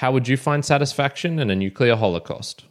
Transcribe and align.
How 0.00 0.10
would 0.12 0.28
you 0.28 0.38
find 0.38 0.64
satisfaction 0.64 1.38
in 1.38 1.50
a 1.50 1.54
nuclear 1.54 1.94
holocaust? 1.94 2.64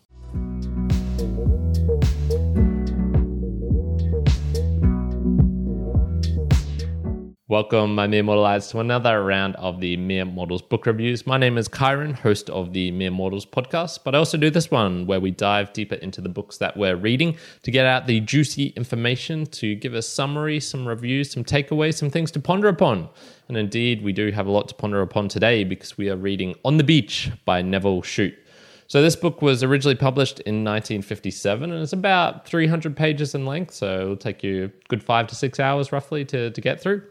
Welcome, 7.50 7.96
my 7.96 8.05
Mere 8.05 8.21
Mortalites, 8.21 8.70
to 8.70 8.80
another 8.80 9.23
round 9.23 9.55
of 9.55 9.80
the 9.80 9.98
Mere 9.98 10.23
Mortals 10.23 10.62
book 10.62 10.86
reviews. 10.86 11.25
My 11.25 11.36
name 11.36 11.57
is 11.57 11.68
Kyrin, 11.68 12.14
host 12.14 12.48
of 12.52 12.73
the 12.73 12.91
Mere 12.91 13.10
Mortals 13.10 13.44
podcast, 13.44 14.02
but 14.04 14.14
I 14.14 14.20
also 14.20 14.38
do 14.38 14.52
this 14.52 14.70
one 14.70 15.08
where 15.08 15.20
we 15.20 15.32
dive 15.32 15.73
deeper 15.73 15.96
into 15.96 16.22
the 16.22 16.30
books 16.30 16.59
that 16.59 16.77
we're 16.77 16.96
reading 16.96 17.36
to 17.64 17.72
get 17.72 17.88
out 17.88 18.05
the 18.05 18.20
juicy 18.20 18.68
information, 18.77 19.48
to 19.48 19.73
give 19.73 19.96
a 19.96 20.04
summary, 20.04 20.59
some 20.59 20.88
reviews, 20.88 21.32
some 21.32 21.44
takeaways, 21.44 21.96
some 21.96 22.12
things 22.12 22.30
to 22.34 22.40
ponder 22.40 22.68
upon. 22.68 23.09
And 23.48 23.58
indeed, 23.58 24.04
we 24.04 24.13
do 24.13 24.30
have 24.30 24.45
a 24.45 24.52
lot 24.52 24.68
to 24.68 24.76
ponder 24.76 25.02
upon 25.02 25.27
today 25.27 25.63
because 25.63 25.98
we 25.98 26.08
are 26.12 26.18
reading 26.18 26.54
On 26.66 26.77
the 26.77 26.84
Beach 26.84 27.31
by 27.45 27.63
Nevil 27.63 28.04
Shute. 28.04 28.38
So, 28.86 29.02
this 29.02 29.16
book 29.16 29.41
was 29.41 29.63
originally 29.63 29.95
published 29.95 30.40
in 30.41 30.63
1957 30.63 31.72
and 31.72 31.81
it's 31.81 31.94
about 31.94 32.45
300 32.45 32.95
pages 32.95 33.34
in 33.34 33.48
length. 33.48 33.73
So, 33.73 34.02
it'll 34.02 34.18
take 34.18 34.44
you 34.44 34.66
a 34.66 34.88
good 34.88 35.02
five 35.02 35.26
to 35.26 35.36
six 35.36 35.59
hours 35.59 35.91
roughly 35.91 36.23
to, 36.26 36.52
to 36.52 36.62
get 36.62 36.80
through. 36.80 37.02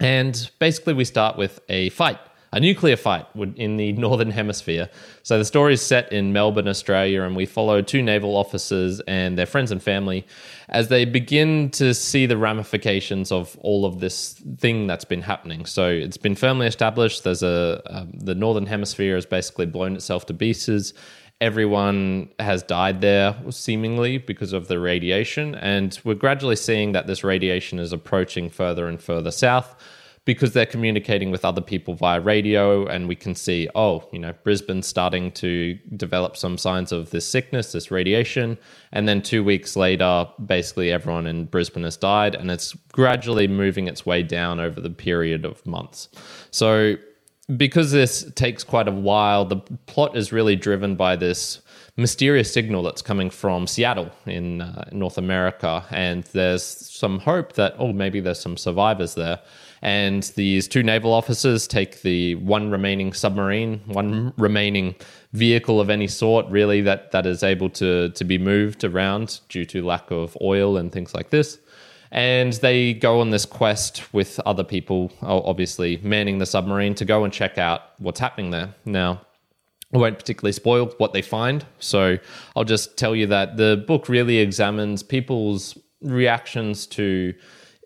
And 0.00 0.50
basically, 0.58 0.94
we 0.94 1.04
start 1.04 1.36
with 1.36 1.60
a 1.68 1.90
fight, 1.90 2.18
a 2.52 2.58
nuclear 2.58 2.96
fight 2.96 3.26
in 3.56 3.76
the 3.76 3.92
Northern 4.06 4.30
Hemisphere. 4.30 4.88
So 5.22 5.38
the 5.38 5.44
story 5.44 5.74
is 5.74 5.82
set 5.82 6.10
in 6.10 6.32
Melbourne, 6.32 6.66
Australia, 6.66 7.22
and 7.22 7.36
we 7.36 7.44
follow 7.44 7.82
two 7.82 8.02
naval 8.02 8.34
officers 8.34 9.00
and 9.00 9.36
their 9.36 9.46
friends 9.46 9.70
and 9.70 9.82
family 9.82 10.26
as 10.70 10.88
they 10.88 11.04
begin 11.04 11.70
to 11.72 11.92
see 11.92 12.24
the 12.24 12.38
ramifications 12.38 13.30
of 13.30 13.58
all 13.60 13.84
of 13.84 14.00
this 14.00 14.42
thing 14.58 14.86
that's 14.86 15.04
been 15.04 15.22
happening. 15.22 15.66
So 15.66 15.88
it's 15.88 16.16
been 16.16 16.34
firmly 16.34 16.66
established. 16.66 17.22
There's 17.22 17.42
a 17.42 17.82
um, 17.86 18.12
the 18.14 18.34
Northern 18.34 18.66
Hemisphere 18.66 19.16
has 19.16 19.26
basically 19.26 19.66
blown 19.66 19.94
itself 19.94 20.24
to 20.26 20.34
pieces 20.34 20.94
everyone 21.40 22.28
has 22.38 22.62
died 22.62 23.00
there 23.00 23.34
seemingly 23.50 24.18
because 24.18 24.52
of 24.52 24.68
the 24.68 24.78
radiation. 24.78 25.54
And 25.54 25.98
we're 26.04 26.14
gradually 26.14 26.56
seeing 26.56 26.92
that 26.92 27.06
this 27.06 27.24
radiation 27.24 27.78
is 27.78 27.92
approaching 27.92 28.50
further 28.50 28.86
and 28.86 29.00
further 29.00 29.30
south 29.30 29.74
because 30.26 30.52
they're 30.52 30.66
communicating 30.66 31.30
with 31.30 31.46
other 31.46 31.62
people 31.62 31.94
via 31.94 32.20
radio. 32.20 32.86
And 32.86 33.08
we 33.08 33.16
can 33.16 33.34
see 33.34 33.70
oh 33.74 34.06
you 34.12 34.18
know 34.18 34.34
brisbane's 34.44 34.86
starting 34.86 35.32
to 35.32 35.78
develop 35.96 36.36
some 36.36 36.58
signs 36.58 36.92
of 36.92 37.10
this 37.10 37.26
sickness 37.26 37.72
this 37.72 37.90
radiation. 37.90 38.58
And 38.92 39.08
then 39.08 39.22
two 39.22 39.42
weeks 39.42 39.76
later 39.76 40.26
basically 40.44 40.92
everyone 40.92 41.26
in 41.26 41.46
brisbane 41.46 41.84
has 41.84 41.96
died. 41.96 42.34
And 42.34 42.50
it's 42.50 42.74
gradually 42.92 43.48
moving 43.48 43.88
its 43.88 44.04
way 44.04 44.22
down 44.22 44.60
over 44.60 44.78
the 44.78 44.90
period 44.90 45.46
of 45.46 45.64
months. 45.66 46.10
So 46.50 46.96
because 47.56 47.92
this 47.92 48.30
takes 48.34 48.64
quite 48.64 48.88
a 48.88 48.92
while, 48.92 49.44
the 49.44 49.56
plot 49.86 50.16
is 50.16 50.32
really 50.32 50.56
driven 50.56 50.96
by 50.96 51.16
this 51.16 51.60
mysterious 51.96 52.52
signal 52.52 52.82
that's 52.82 53.02
coming 53.02 53.30
from 53.30 53.66
Seattle 53.66 54.10
in 54.26 54.62
uh, 54.62 54.88
North 54.92 55.18
America. 55.18 55.84
And 55.90 56.24
there's 56.24 56.62
some 56.62 57.18
hope 57.20 57.54
that, 57.54 57.74
oh, 57.78 57.92
maybe 57.92 58.20
there's 58.20 58.40
some 58.40 58.56
survivors 58.56 59.14
there. 59.14 59.40
And 59.82 60.22
these 60.36 60.68
two 60.68 60.82
naval 60.82 61.12
officers 61.12 61.66
take 61.66 62.02
the 62.02 62.34
one 62.36 62.70
remaining 62.70 63.12
submarine, 63.12 63.80
one 63.86 64.32
remaining 64.36 64.94
vehicle 65.32 65.80
of 65.80 65.88
any 65.88 66.06
sort, 66.06 66.46
really, 66.46 66.82
that, 66.82 67.12
that 67.12 67.26
is 67.26 67.42
able 67.42 67.70
to, 67.70 68.10
to 68.10 68.24
be 68.24 68.36
moved 68.36 68.84
around 68.84 69.40
due 69.48 69.64
to 69.66 69.84
lack 69.84 70.10
of 70.10 70.36
oil 70.42 70.76
and 70.76 70.92
things 70.92 71.14
like 71.14 71.30
this 71.30 71.58
and 72.12 72.52
they 72.54 72.94
go 72.94 73.20
on 73.20 73.30
this 73.30 73.46
quest 73.46 74.12
with 74.12 74.40
other 74.44 74.64
people, 74.64 75.12
obviously 75.22 75.98
manning 76.02 76.38
the 76.38 76.46
submarine 76.46 76.94
to 76.96 77.04
go 77.04 77.24
and 77.24 77.32
check 77.32 77.58
out 77.58 77.82
what's 77.98 78.18
happening 78.18 78.50
there. 78.50 78.74
Now, 78.84 79.20
I 79.94 79.98
won't 79.98 80.18
particularly 80.18 80.52
spoil 80.52 80.86
what 80.98 81.12
they 81.12 81.22
find, 81.22 81.64
so 81.78 82.18
I'll 82.56 82.64
just 82.64 82.96
tell 82.96 83.14
you 83.14 83.26
that 83.28 83.56
the 83.56 83.84
book 83.86 84.08
really 84.08 84.38
examines 84.38 85.02
people's 85.02 85.76
reactions 86.00 86.86
to 86.86 87.34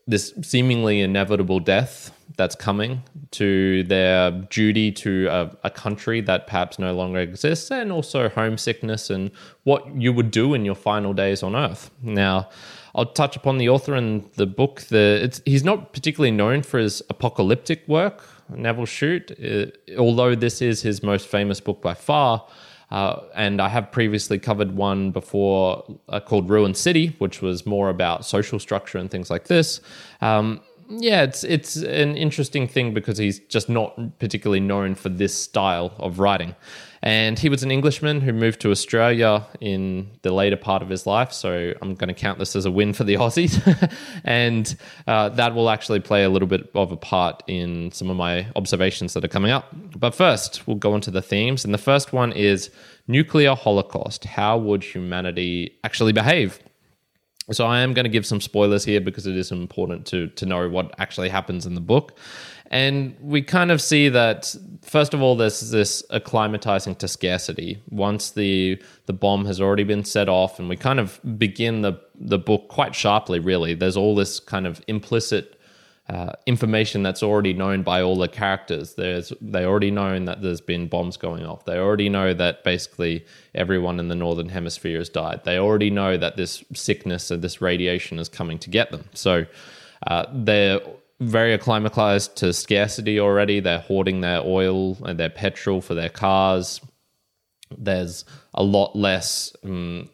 this 0.07 0.35
seemingly 0.43 1.01
inevitable 1.01 1.61
death 1.61 2.13
that's 2.37 2.55
coming, 2.55 3.03
to 3.31 3.85
their 3.85 4.31
duty 4.31 4.91
to 4.91 5.29
a, 5.31 5.57
a, 5.65 5.71
country 5.71 6.21
that 6.21 6.47
perhaps 6.47 6.79
no 6.79 6.93
longer 6.93 7.21
exists, 7.21 7.71
and 7.71 7.93
also 7.93 8.29
homesickness 8.29 9.09
and 9.09 9.31
what 9.63 9.87
you 9.97 10.13
would 10.13 10.31
do 10.31 10.53
in 10.53 10.65
your 10.65 10.75
final 10.75 11.13
days 11.13 11.43
on 11.43 11.55
Earth. 11.55 11.91
Now, 12.03 12.49
I'll 12.95 13.07
touch 13.07 13.37
upon 13.37 13.59
the 13.59 13.69
author 13.69 13.95
and 13.95 14.31
the 14.35 14.47
book. 14.47 14.83
The 14.83 15.41
he's 15.45 15.65
not 15.65 15.93
particularly 15.93 16.31
known 16.31 16.63
for 16.63 16.79
his 16.79 17.03
apocalyptic 17.11 17.87
work, 17.89 18.23
Nevil 18.49 18.87
Shute, 18.87 19.33
uh, 19.43 19.99
although 19.99 20.35
this 20.35 20.63
is 20.63 20.83
his 20.83 21.03
most 21.03 21.27
famous 21.27 21.61
book 21.61 21.83
by 21.83 21.95
far. 21.95 22.47
Uh, 22.91 23.21
and 23.35 23.61
I 23.61 23.69
have 23.71 23.91
previously 23.91 24.39
covered 24.39 24.77
one 24.77 25.11
before 25.11 25.85
uh, 26.09 26.21
called 26.21 26.49
Ruined 26.49 26.77
City, 26.77 27.17
which 27.19 27.43
was 27.43 27.67
more 27.67 27.89
about 27.89 28.25
social 28.25 28.61
structure 28.61 28.99
and 28.99 29.11
things 29.11 29.31
like 29.31 29.49
this. 29.49 29.81
Um, 30.21 30.61
yeah, 30.89 31.23
it's 31.23 31.45
it's 31.45 31.77
an 31.77 32.17
interesting 32.17 32.69
thing 32.69 32.95
because 32.95 33.19
he's 33.19 33.41
just 33.41 33.69
not 33.69 34.19
particularly 34.19 34.61
known 34.61 34.95
for 34.95 35.09
this 35.09 35.35
style 35.35 35.95
of 35.99 36.19
writing. 36.19 36.55
And 37.05 37.39
he 37.39 37.51
was 37.51 37.63
an 37.63 37.71
Englishman 37.71 38.23
who 38.23 38.33
moved 38.33 38.63
to 38.63 38.71
Australia 38.71 39.47
in 39.61 40.11
the 40.23 40.33
later 40.33 40.57
part 40.57 40.81
of 40.81 40.89
his 40.89 41.07
life. 41.07 41.35
So 41.35 41.75
I'm 41.83 41.95
going 41.97 42.09
to 42.09 42.15
count 42.15 42.39
this 42.39 42.57
as 42.57 42.65
a 42.65 42.71
win 42.71 42.95
for 42.95 43.05
the 43.05 43.17
Aussies. 43.17 43.61
and 44.25 44.75
uh, 45.07 45.29
that 45.29 45.55
will 45.55 45.69
actually 45.69 46.01
play 46.01 46.25
a 46.25 46.31
little 46.31 46.49
bit 46.49 46.71
of 46.75 46.93
a 46.93 46.97
part 46.97 47.43
in 47.47 47.93
some 47.93 48.09
of 48.09 48.17
my 48.17 48.47
observations 48.57 49.13
that 49.13 49.23
are 49.23 49.29
coming 49.29 49.51
up. 49.51 49.69
But 49.95 50.15
first, 50.15 50.67
we'll 50.67 50.79
go 50.79 50.95
into 50.95 51.11
the 51.11 51.21
themes. 51.21 51.63
And 51.63 51.75
the 51.75 51.79
first 51.79 52.15
one 52.15 52.33
is 52.33 52.71
nuclear 53.07 53.55
holocaust. 53.55 54.25
How 54.25 54.57
would 54.57 54.83
humanity 54.83 55.79
actually 55.85 56.15
behave? 56.15 56.59
So 57.51 57.67
I 57.67 57.81
am 57.81 57.93
going 57.93 58.05
to 58.05 58.11
give 58.11 58.25
some 58.25 58.41
spoilers 58.41 58.85
here 58.85 59.01
because 59.01 59.27
it 59.27 59.37
is 59.37 59.53
important 59.53 60.07
to 60.07 60.29
to 60.29 60.47
know 60.47 60.69
what 60.69 60.95
actually 60.99 61.29
happens 61.29 61.67
in 61.67 61.75
the 61.75 61.81
book. 61.81 62.19
And 62.71 63.15
we 63.21 63.43
kind 63.43 63.71
of 63.71 63.81
see 63.83 64.09
that 64.09 64.55
first 64.83 65.13
of 65.13 65.21
all, 65.21 65.37
there's 65.37 65.71
this 65.71 66.03
acclimatizing 66.11 66.99
to 66.99 67.09
scarcity. 67.09 67.83
Once 67.91 68.31
the 68.31 68.83
the 69.07 69.13
bomb 69.13 69.45
has 69.45 69.61
already 69.61 69.85
been 69.85 70.05
set 70.05 70.29
off, 70.29 70.59
and 70.59 70.69
we 70.69 70.77
kind 70.77 70.99
of 70.99 71.21
begin 71.39 71.83
the 71.83 72.01
the 72.15 72.39
book 72.39 72.69
quite 72.69 72.95
sharply. 72.95 73.39
Really, 73.39 73.75
there's 73.75 73.97
all 73.97 74.15
this 74.15 74.41
kind 74.41 74.67
of 74.67 74.83
implicit 74.89 75.61
uh, 76.09 76.33
information 76.45 77.03
that's 77.03 77.23
already 77.23 77.55
known 77.55 77.83
by 77.83 78.03
all 78.03 78.17
the 78.17 78.29
characters. 78.29 78.95
There's 78.95 79.33
they 79.41 79.65
already 79.65 79.91
know 79.91 80.19
that 80.27 80.43
there's 80.43 80.61
been 80.61 80.87
bombs 80.87 81.17
going 81.17 81.47
off. 81.47 81.65
They 81.65 81.79
already 81.79 82.11
know 82.11 82.35
that 82.35 82.63
basically 82.63 83.25
everyone 83.55 83.99
in 83.99 84.09
the 84.09 84.15
northern 84.15 84.51
hemisphere 84.51 84.99
has 84.99 85.09
died. 85.09 85.41
They 85.45 85.59
already 85.59 85.91
know 85.91 86.19
that 86.19 86.37
this 86.37 86.63
sickness 86.75 87.31
and 87.31 87.41
this 87.41 87.63
radiation 87.63 88.19
is 88.19 88.29
coming 88.29 88.59
to 88.59 88.71
get 88.71 88.91
them. 88.91 89.05
So 89.15 89.47
uh, 90.07 90.27
they're 90.31 90.81
very 91.21 91.55
acclimatized 91.55 92.37
to 92.37 92.53
scarcity 92.53 93.19
already. 93.19 93.61
They're 93.61 93.79
hoarding 93.79 94.21
their 94.21 94.43
oil 94.45 94.99
and 95.05 95.19
their 95.19 95.31
petrol 95.31 95.81
for 95.81 95.95
their 95.95 96.11
cars. 96.11 96.83
There's 97.77 98.27
a 98.53 98.63
lot 98.63 98.95
less 98.95 99.57
um, 99.65 100.11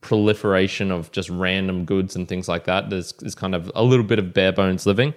proliferation 0.00 0.90
of 0.90 1.10
just 1.12 1.28
random 1.30 1.84
goods 1.84 2.16
and 2.16 2.28
things 2.28 2.48
like 2.48 2.64
that. 2.64 2.90
There's, 2.90 3.12
there's 3.14 3.34
kind 3.34 3.54
of 3.54 3.70
a 3.74 3.82
little 3.82 4.04
bit 4.04 4.18
of 4.18 4.32
bare 4.32 4.52
bones 4.52 4.86
living. 4.86 5.14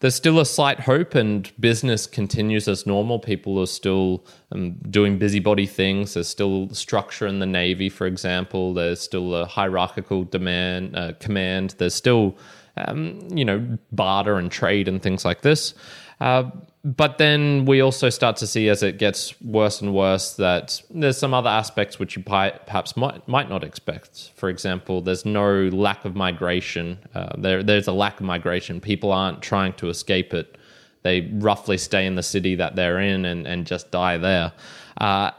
There's 0.00 0.14
still 0.14 0.38
a 0.38 0.46
slight 0.46 0.78
hope, 0.78 1.16
and 1.16 1.50
business 1.58 2.06
continues 2.06 2.68
as 2.68 2.86
normal. 2.86 3.18
People 3.18 3.58
are 3.60 3.66
still 3.66 4.24
um, 4.52 4.74
doing 4.88 5.18
busybody 5.18 5.66
things. 5.66 6.14
There's 6.14 6.28
still 6.28 6.68
structure 6.70 7.26
in 7.26 7.40
the 7.40 7.46
Navy, 7.46 7.88
for 7.88 8.06
example. 8.06 8.74
There's 8.74 9.00
still 9.00 9.34
a 9.34 9.44
hierarchical 9.44 10.22
demand 10.22 10.94
uh, 10.94 11.14
command. 11.18 11.74
There's 11.78 11.94
still 11.94 12.38
um, 12.86 13.18
you 13.32 13.44
know, 13.44 13.78
barter 13.92 14.36
and 14.36 14.50
trade 14.50 14.88
and 14.88 15.02
things 15.02 15.24
like 15.24 15.42
this. 15.42 15.74
Uh, 16.20 16.50
but 16.84 17.18
then 17.18 17.64
we 17.64 17.80
also 17.80 18.08
start 18.08 18.36
to 18.36 18.46
see 18.46 18.68
as 18.68 18.82
it 18.82 18.98
gets 18.98 19.38
worse 19.40 19.80
and 19.80 19.94
worse 19.94 20.34
that 20.34 20.80
there's 20.90 21.18
some 21.18 21.34
other 21.34 21.50
aspects 21.50 21.98
which 21.98 22.16
you 22.16 22.22
perhaps 22.22 22.96
might, 22.96 23.26
might 23.28 23.48
not 23.48 23.64
expect. 23.64 24.30
For 24.36 24.48
example, 24.48 25.02
there's 25.02 25.24
no 25.24 25.68
lack 25.68 26.04
of 26.04 26.14
migration. 26.14 26.98
Uh, 27.14 27.30
there, 27.36 27.62
there's 27.62 27.88
a 27.88 27.92
lack 27.92 28.20
of 28.20 28.26
migration. 28.26 28.80
People 28.80 29.12
aren't 29.12 29.42
trying 29.42 29.72
to 29.74 29.88
escape 29.88 30.32
it. 30.32 30.56
They 31.02 31.30
roughly 31.34 31.78
stay 31.78 32.06
in 32.06 32.14
the 32.14 32.22
city 32.22 32.54
that 32.54 32.76
they're 32.76 33.00
in 33.00 33.24
and, 33.24 33.46
and 33.46 33.66
just 33.66 33.90
die 33.90 34.16
there. 34.16 34.52
Uh, 34.98 35.32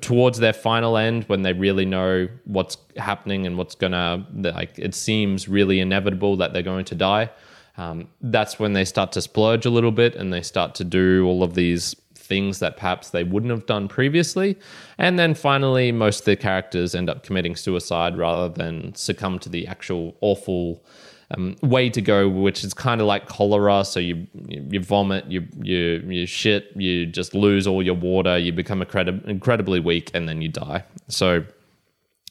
towards 0.00 0.38
their 0.38 0.52
final 0.52 0.96
end 0.96 1.24
when 1.24 1.42
they 1.42 1.52
really 1.52 1.84
know 1.84 2.28
what's 2.44 2.76
happening 2.96 3.46
and 3.46 3.58
what's 3.58 3.74
gonna 3.74 4.24
like 4.32 4.78
it 4.78 4.94
seems 4.94 5.48
really 5.48 5.80
inevitable 5.80 6.36
that 6.36 6.52
they're 6.52 6.62
going 6.62 6.84
to 6.84 6.94
die 6.94 7.28
um, 7.76 8.08
that's 8.20 8.58
when 8.58 8.72
they 8.72 8.84
start 8.84 9.12
to 9.12 9.22
splurge 9.22 9.66
a 9.66 9.70
little 9.70 9.92
bit 9.92 10.14
and 10.14 10.32
they 10.32 10.42
start 10.42 10.74
to 10.76 10.84
do 10.84 11.26
all 11.26 11.42
of 11.42 11.54
these 11.54 11.94
things 12.14 12.58
that 12.58 12.76
perhaps 12.76 13.10
they 13.10 13.22
wouldn't 13.22 13.50
have 13.52 13.66
done 13.66 13.86
previously 13.86 14.58
and 14.98 15.16
then 15.16 15.32
finally 15.32 15.92
most 15.92 16.20
of 16.20 16.24
the 16.24 16.34
characters 16.34 16.94
end 16.94 17.08
up 17.08 17.22
committing 17.22 17.54
suicide 17.54 18.18
rather 18.18 18.48
than 18.48 18.92
succumb 18.94 19.38
to 19.38 19.48
the 19.48 19.66
actual 19.66 20.16
awful 20.20 20.82
um, 21.30 21.56
way 21.62 21.90
to 21.90 22.00
go, 22.00 22.28
which 22.28 22.62
is 22.64 22.74
kind 22.74 23.00
of 23.00 23.06
like 23.06 23.26
cholera. 23.26 23.84
So 23.84 24.00
you 24.00 24.26
you 24.48 24.80
vomit, 24.80 25.26
you 25.26 25.46
you 25.60 26.02
you 26.06 26.26
shit, 26.26 26.70
you 26.76 27.06
just 27.06 27.34
lose 27.34 27.66
all 27.66 27.82
your 27.82 27.94
water, 27.94 28.38
you 28.38 28.52
become 28.52 28.80
incredi- 28.80 29.24
incredibly 29.26 29.80
weak, 29.80 30.10
and 30.14 30.28
then 30.28 30.40
you 30.40 30.48
die. 30.48 30.84
So 31.08 31.44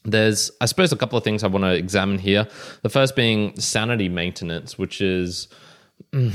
there's 0.05 0.51
I 0.61 0.65
suppose 0.65 0.91
a 0.91 0.95
couple 0.95 1.17
of 1.17 1.23
things 1.23 1.43
I 1.43 1.47
want 1.47 1.63
to 1.63 1.73
examine 1.73 2.19
here. 2.19 2.47
The 2.83 2.89
first 2.89 3.15
being 3.15 3.59
sanity 3.59 4.07
maintenance, 4.07 4.77
which 4.77 5.01
is 5.01 5.47
mm, 6.13 6.31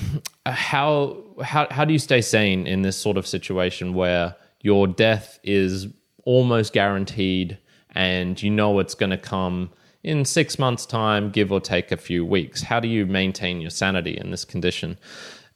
how 0.47 1.23
how 1.43 1.69
how 1.71 1.85
do 1.85 1.93
you 1.93 1.99
stay 1.99 2.21
sane 2.21 2.67
in 2.67 2.83
this 2.83 2.97
sort 2.97 3.17
of 3.17 3.27
situation 3.27 3.95
where 3.95 4.37
your 4.61 4.87
death 4.87 5.39
is 5.43 5.87
almost 6.25 6.73
guaranteed 6.73 7.59
and 7.93 8.41
you 8.43 8.51
know 8.51 8.79
it's 8.79 8.95
going 8.95 9.11
to 9.11 9.19
come 9.19 9.71
in 10.03 10.25
six 10.25 10.59
months' 10.59 10.87
time, 10.87 11.31
give 11.31 11.53
or 11.53 11.61
take 11.61 11.93
a 11.93 11.97
few 11.97 12.25
weeks? 12.25 12.63
How 12.63 12.81
do 12.81 12.89
you 12.89 13.07
maintain 13.07 13.61
your 13.61 13.71
sanity 13.71 14.17
in 14.17 14.31
this 14.31 14.45
condition? 14.45 14.99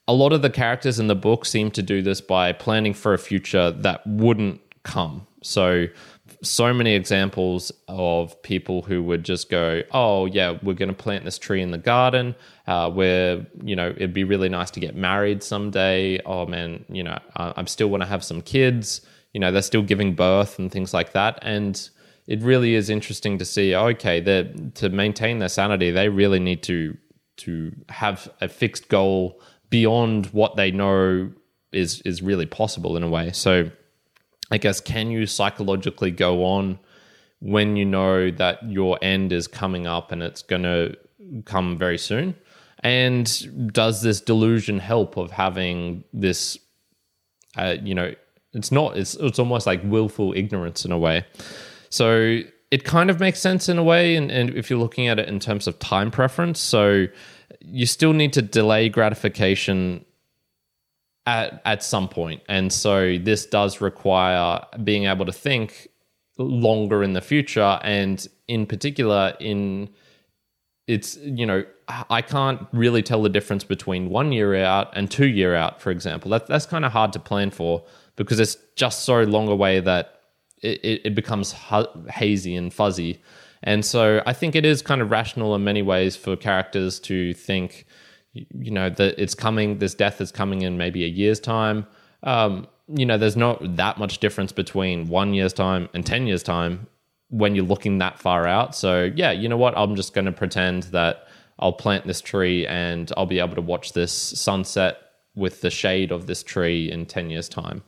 A 0.06 0.12
lot 0.12 0.32
of 0.32 0.42
the 0.42 0.50
characters 0.50 0.98
in 0.98 1.06
the 1.06 1.14
book 1.14 1.46
seem 1.46 1.70
to 1.72 1.82
do 1.82 2.02
this 2.02 2.20
by 2.20 2.52
planning 2.52 2.92
for 2.92 3.14
a 3.14 3.18
future 3.18 3.70
that 3.70 4.06
wouldn't 4.06 4.60
come. 4.84 5.26
So, 5.42 5.86
so 6.42 6.72
many 6.72 6.94
examples 6.94 7.72
of 7.88 8.40
people 8.42 8.82
who 8.82 9.02
would 9.02 9.24
just 9.24 9.50
go, 9.50 9.82
"Oh 9.90 10.26
yeah, 10.26 10.58
we're 10.62 10.74
going 10.74 10.88
to 10.88 10.94
plant 10.94 11.24
this 11.24 11.38
tree 11.38 11.60
in 11.60 11.70
the 11.70 11.78
garden. 11.78 12.34
Uh, 12.66 12.90
where 12.90 13.46
you 13.62 13.76
know 13.76 13.90
it'd 13.90 14.14
be 14.14 14.24
really 14.24 14.48
nice 14.48 14.70
to 14.72 14.80
get 14.80 14.94
married 14.94 15.42
someday. 15.42 16.20
Oh 16.24 16.46
man, 16.46 16.84
you 16.88 17.02
know 17.02 17.18
I, 17.36 17.52
I 17.56 17.64
still 17.64 17.88
want 17.88 18.02
to 18.02 18.08
have 18.08 18.22
some 18.24 18.40
kids. 18.40 19.00
You 19.32 19.40
know 19.40 19.50
they're 19.50 19.62
still 19.62 19.82
giving 19.82 20.14
birth 20.14 20.58
and 20.58 20.70
things 20.70 20.94
like 20.94 21.12
that. 21.12 21.38
And 21.42 21.88
it 22.26 22.40
really 22.42 22.74
is 22.74 22.88
interesting 22.88 23.38
to 23.38 23.44
see. 23.44 23.74
Okay, 23.74 24.20
that 24.20 24.76
to 24.76 24.88
maintain 24.88 25.40
their 25.40 25.48
sanity, 25.48 25.90
they 25.90 26.08
really 26.08 26.40
need 26.40 26.62
to 26.64 26.96
to 27.36 27.72
have 27.88 28.28
a 28.40 28.48
fixed 28.48 28.88
goal 28.88 29.40
beyond 29.70 30.26
what 30.26 30.56
they 30.56 30.70
know 30.70 31.32
is 31.72 32.00
is 32.02 32.22
really 32.22 32.46
possible 32.46 32.96
in 32.96 33.02
a 33.02 33.08
way. 33.08 33.32
So, 33.32 33.70
I 34.50 34.58
guess 34.58 34.80
can 34.80 35.10
you 35.10 35.26
psychologically 35.26 36.10
go 36.10 36.44
on 36.44 36.78
when 37.40 37.76
you 37.76 37.84
know 37.84 38.30
that 38.30 38.62
your 38.70 38.98
end 39.02 39.32
is 39.32 39.46
coming 39.46 39.86
up 39.86 40.12
and 40.12 40.22
it's 40.22 40.42
going 40.42 40.62
to 40.62 40.96
come 41.44 41.78
very 41.78 41.98
soon? 41.98 42.34
And 42.80 43.72
does 43.72 44.02
this 44.02 44.20
delusion 44.20 44.78
help 44.78 45.16
of 45.16 45.30
having 45.30 46.04
this, 46.12 46.58
uh, 47.56 47.76
you 47.82 47.94
know, 47.94 48.14
it's 48.52 48.70
not, 48.70 48.96
it's, 48.96 49.14
it's 49.14 49.38
almost 49.38 49.66
like 49.66 49.80
willful 49.84 50.34
ignorance 50.36 50.84
in 50.84 50.92
a 50.92 50.98
way. 50.98 51.24
So 51.88 52.40
it 52.70 52.84
kind 52.84 53.08
of 53.08 53.20
makes 53.20 53.40
sense 53.40 53.68
in 53.68 53.78
a 53.78 53.82
way. 53.82 54.16
And, 54.16 54.30
and 54.30 54.50
if 54.50 54.68
you're 54.68 54.78
looking 54.78 55.08
at 55.08 55.18
it 55.18 55.28
in 55.28 55.40
terms 55.40 55.66
of 55.66 55.78
time 55.78 56.10
preference, 56.10 56.60
so 56.60 57.06
you 57.60 57.86
still 57.86 58.12
need 58.12 58.32
to 58.34 58.42
delay 58.42 58.88
gratification 58.88 60.04
at 61.26 61.62
at 61.64 61.82
some 61.82 62.08
point. 62.08 62.42
And 62.48 62.72
so 62.72 63.18
this 63.18 63.46
does 63.46 63.80
require 63.80 64.60
being 64.82 65.04
able 65.06 65.26
to 65.26 65.32
think 65.32 65.88
longer 66.38 67.02
in 67.02 67.12
the 67.12 67.20
future 67.20 67.78
and 67.82 68.26
in 68.48 68.66
particular 68.66 69.34
in 69.38 69.88
it's 70.88 71.16
you 71.18 71.46
know 71.46 71.64
I 72.10 72.22
can't 72.22 72.66
really 72.72 73.02
tell 73.02 73.22
the 73.22 73.28
difference 73.28 73.62
between 73.62 74.08
1 74.10 74.32
year 74.32 74.56
out 74.56 74.90
and 74.96 75.10
2 75.10 75.26
year 75.26 75.54
out 75.54 75.80
for 75.80 75.90
example. 75.90 76.30
That 76.30 76.46
that's 76.46 76.66
kind 76.66 76.84
of 76.84 76.92
hard 76.92 77.12
to 77.12 77.18
plan 77.18 77.50
for 77.50 77.84
because 78.16 78.40
it's 78.40 78.56
just 78.76 79.04
so 79.04 79.22
long 79.22 79.48
away 79.48 79.80
that 79.80 80.20
it, 80.62 81.02
it 81.04 81.14
becomes 81.14 81.52
hazy 82.10 82.56
and 82.56 82.72
fuzzy. 82.72 83.20
And 83.62 83.84
so 83.84 84.22
I 84.26 84.32
think 84.32 84.54
it 84.54 84.64
is 84.64 84.82
kind 84.82 85.00
of 85.00 85.10
rational 85.10 85.54
in 85.54 85.64
many 85.64 85.82
ways 85.82 86.16
for 86.16 86.36
characters 86.36 87.00
to 87.00 87.32
think, 87.34 87.86
you 88.34 88.70
know, 88.70 88.90
that 88.90 89.14
it's 89.18 89.34
coming, 89.34 89.78
this 89.78 89.94
death 89.94 90.20
is 90.20 90.30
coming 90.30 90.62
in 90.62 90.76
maybe 90.76 91.04
a 91.04 91.08
year's 91.08 91.40
time. 91.40 91.86
Um, 92.22 92.66
you 92.88 93.06
know, 93.06 93.16
there's 93.16 93.36
not 93.36 93.76
that 93.76 93.98
much 93.98 94.18
difference 94.18 94.52
between 94.52 95.08
one 95.08 95.32
year's 95.32 95.52
time 95.52 95.88
and 95.94 96.04
10 96.04 96.26
years' 96.26 96.42
time 96.42 96.86
when 97.30 97.54
you're 97.54 97.64
looking 97.64 97.98
that 97.98 98.18
far 98.18 98.46
out. 98.46 98.74
So, 98.74 99.10
yeah, 99.14 99.30
you 99.30 99.48
know 99.48 99.56
what? 99.56 99.76
I'm 99.76 99.96
just 99.96 100.12
going 100.12 100.26
to 100.26 100.32
pretend 100.32 100.84
that 100.84 101.26
I'll 101.58 101.72
plant 101.72 102.06
this 102.06 102.20
tree 102.20 102.66
and 102.66 103.10
I'll 103.16 103.26
be 103.26 103.38
able 103.38 103.54
to 103.54 103.62
watch 103.62 103.92
this 103.92 104.12
sunset 104.12 104.98
with 105.34 105.60
the 105.60 105.70
shade 105.70 106.12
of 106.12 106.26
this 106.26 106.42
tree 106.42 106.90
in 106.90 107.06
10 107.06 107.30
years' 107.30 107.48
time. 107.48 107.82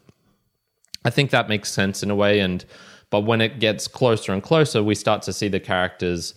I 1.04 1.10
think 1.10 1.30
that 1.30 1.48
makes 1.48 1.70
sense 1.70 2.02
in 2.02 2.10
a 2.10 2.16
way. 2.16 2.40
And 2.40 2.64
but 3.10 3.20
when 3.20 3.40
it 3.40 3.60
gets 3.60 3.86
closer 3.86 4.32
and 4.32 4.42
closer, 4.42 4.82
we 4.82 4.94
start 4.94 5.22
to 5.22 5.32
see 5.32 5.48
the 5.48 5.60
characters 5.60 6.34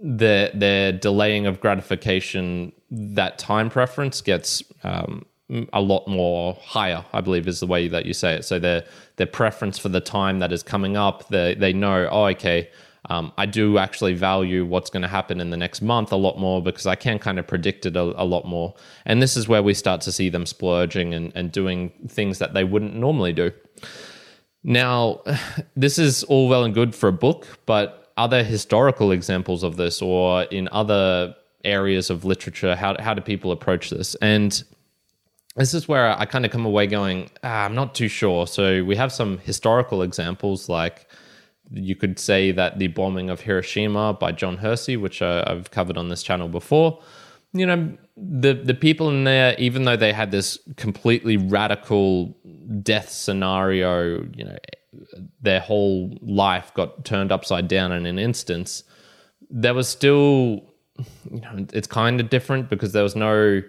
their 0.00 0.50
their 0.54 0.92
delaying 0.92 1.46
of 1.46 1.60
gratification. 1.60 2.72
That 2.90 3.38
time 3.38 3.70
preference 3.70 4.20
gets 4.20 4.62
um, 4.82 5.26
a 5.72 5.80
lot 5.80 6.06
more 6.08 6.58
higher. 6.62 7.04
I 7.12 7.20
believe 7.20 7.48
is 7.48 7.60
the 7.60 7.66
way 7.66 7.88
that 7.88 8.06
you 8.06 8.12
say 8.12 8.34
it. 8.34 8.44
So 8.44 8.58
their 8.58 8.84
their 9.16 9.26
preference 9.26 9.78
for 9.78 9.88
the 9.88 10.00
time 10.00 10.38
that 10.40 10.52
is 10.52 10.62
coming 10.62 10.96
up, 10.96 11.28
they 11.28 11.54
they 11.54 11.72
know. 11.72 12.08
Oh, 12.10 12.26
okay. 12.26 12.70
Um, 13.10 13.32
I 13.38 13.46
do 13.46 13.78
actually 13.78 14.14
value 14.14 14.66
what's 14.66 14.90
going 14.90 15.02
to 15.02 15.08
happen 15.08 15.40
in 15.40 15.50
the 15.50 15.56
next 15.56 15.80
month 15.80 16.12
a 16.12 16.16
lot 16.16 16.38
more 16.38 16.62
because 16.62 16.86
I 16.86 16.94
can 16.94 17.18
kind 17.18 17.38
of 17.38 17.46
predict 17.46 17.86
it 17.86 17.96
a, 17.96 18.02
a, 18.02 18.24
lot 18.24 18.44
more. 18.44 18.74
And 19.06 19.22
this 19.22 19.34
is 19.34 19.48
where 19.48 19.62
we 19.62 19.72
start 19.72 20.02
to 20.02 20.12
see 20.12 20.28
them 20.28 20.44
splurging 20.44 21.14
and, 21.14 21.32
and 21.34 21.50
doing 21.50 21.90
things 22.08 22.38
that 22.38 22.52
they 22.52 22.64
wouldn't 22.64 22.94
normally 22.94 23.32
do. 23.32 23.52
Now, 24.62 25.22
this 25.76 25.98
is 25.98 26.22
all 26.24 26.48
well 26.48 26.64
and 26.64 26.74
good 26.74 26.94
for 26.94 27.08
a 27.08 27.12
book, 27.12 27.46
but 27.64 28.12
are 28.18 28.28
there 28.28 28.44
historical 28.44 29.12
examples 29.12 29.62
of 29.62 29.76
this 29.76 30.02
or 30.02 30.42
in 30.42 30.68
other 30.72 31.34
areas 31.64 32.10
of 32.10 32.24
literature? 32.24 32.76
How, 32.76 32.96
how 33.00 33.14
do 33.14 33.20
people 33.20 33.52
approach 33.52 33.90
this? 33.90 34.14
And 34.16 34.62
this 35.56 35.74
is 35.74 35.88
where 35.88 36.18
I 36.18 36.24
kind 36.24 36.44
of 36.44 36.52
come 36.52 36.64
away 36.64 36.86
going, 36.86 37.30
ah, 37.42 37.64
I'm 37.64 37.74
not 37.74 37.94
too 37.94 38.08
sure. 38.08 38.46
So 38.46 38.84
we 38.84 38.96
have 38.96 39.12
some 39.12 39.38
historical 39.38 40.02
examples 40.02 40.68
like 40.68 41.06
you 41.70 41.96
could 41.96 42.18
say 42.18 42.52
that 42.52 42.78
the 42.78 42.88
bombing 42.88 43.28
of 43.28 43.40
Hiroshima 43.40 44.14
by 44.14 44.32
John 44.32 44.58
Hersey, 44.58 44.96
which 44.96 45.20
uh, 45.20 45.44
I've 45.46 45.70
covered 45.70 45.98
on 45.98 46.08
this 46.08 46.22
channel 46.22 46.48
before, 46.48 47.02
you 47.52 47.66
know, 47.66 47.96
the 48.16 48.52
the 48.54 48.74
people 48.74 49.08
in 49.08 49.24
there, 49.24 49.54
even 49.58 49.84
though 49.84 49.96
they 49.96 50.12
had 50.12 50.30
this 50.30 50.58
completely 50.76 51.36
radical 51.36 52.36
death 52.82 53.10
scenario, 53.10 54.22
you 54.34 54.44
know, 54.44 54.56
their 55.40 55.60
whole 55.60 56.16
life 56.22 56.72
got 56.74 57.04
turned 57.04 57.32
upside 57.32 57.68
down 57.68 57.92
in 57.92 58.06
an 58.06 58.18
instance. 58.18 58.82
There 59.50 59.74
was 59.74 59.88
still, 59.88 60.67
you 61.30 61.40
know, 61.40 61.66
it's 61.72 61.86
kind 61.86 62.20
of 62.20 62.30
different 62.30 62.68
because 62.68 62.92
there 62.92 63.02
was 63.02 63.16
no 63.16 63.62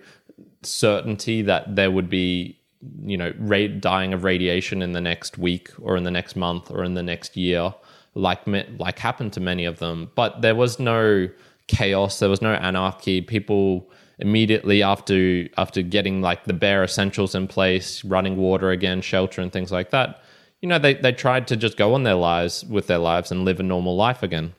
certainty 0.63 1.41
that 1.43 1.75
there 1.75 1.91
would 1.91 2.09
be, 2.09 2.57
you 3.03 3.17
know, 3.17 3.31
dying 3.79 4.13
of 4.13 4.23
radiation 4.23 4.81
in 4.81 4.93
the 4.93 5.01
next 5.01 5.37
week 5.37 5.69
or 5.81 5.95
in 5.97 6.03
the 6.03 6.11
next 6.11 6.35
month 6.35 6.71
or 6.71 6.83
in 6.83 6.93
the 6.93 7.03
next 7.03 7.37
year, 7.37 7.73
like 8.15 8.41
like 8.77 8.99
happened 8.99 9.33
to 9.33 9.39
many 9.39 9.65
of 9.65 9.79
them. 9.79 10.11
But 10.15 10.41
there 10.41 10.55
was 10.55 10.79
no 10.79 11.29
chaos. 11.67 12.19
There 12.19 12.29
was 12.29 12.41
no 12.41 12.53
anarchy. 12.53 13.21
People 13.21 13.89
immediately 14.19 14.83
after 14.83 15.47
after 15.57 15.81
getting 15.81 16.21
like 16.21 16.43
the 16.45 16.53
bare 16.53 16.83
essentials 16.83 17.35
in 17.35 17.47
place, 17.47 18.03
running 18.03 18.37
water 18.37 18.71
again, 18.71 19.01
shelter 19.01 19.41
and 19.41 19.51
things 19.51 19.71
like 19.71 19.91
that, 19.91 20.21
you 20.61 20.67
know, 20.67 20.79
they 20.79 20.95
they 20.95 21.11
tried 21.11 21.47
to 21.47 21.55
just 21.55 21.77
go 21.77 21.93
on 21.93 22.03
their 22.03 22.15
lives 22.15 22.65
with 22.65 22.87
their 22.87 22.97
lives 22.97 23.31
and 23.31 23.45
live 23.45 23.59
a 23.59 23.63
normal 23.63 23.95
life 23.95 24.23
again. 24.23 24.53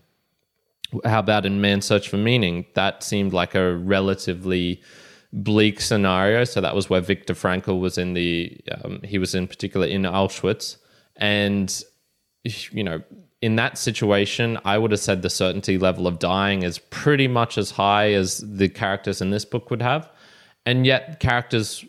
How 1.04 1.20
about 1.20 1.46
in 1.46 1.60
Man's 1.60 1.86
Search 1.86 2.08
for 2.08 2.16
Meaning? 2.16 2.66
That 2.74 3.02
seemed 3.02 3.32
like 3.32 3.54
a 3.54 3.76
relatively 3.76 4.82
bleak 5.32 5.80
scenario. 5.80 6.44
So 6.44 6.60
that 6.60 6.74
was 6.74 6.90
where 6.90 7.00
Viktor 7.00 7.34
Frankl 7.34 7.80
was 7.80 7.98
in 7.98 8.14
the 8.14 8.58
um, 8.72 9.00
he 9.04 9.18
was 9.18 9.34
in 9.34 9.46
particular 9.46 9.86
in 9.86 10.02
Auschwitz, 10.02 10.76
and 11.16 11.82
you 12.44 12.84
know 12.84 13.02
in 13.42 13.56
that 13.56 13.78
situation, 13.78 14.58
I 14.64 14.76
would 14.76 14.90
have 14.90 15.00
said 15.00 15.22
the 15.22 15.30
certainty 15.30 15.78
level 15.78 16.06
of 16.06 16.18
dying 16.18 16.62
is 16.62 16.78
pretty 16.78 17.26
much 17.26 17.56
as 17.56 17.70
high 17.72 18.12
as 18.12 18.44
the 18.46 18.68
characters 18.68 19.22
in 19.22 19.30
this 19.30 19.44
book 19.44 19.70
would 19.70 19.80
have. 19.80 20.10
And 20.66 20.84
yet, 20.84 21.20
characters, 21.20 21.84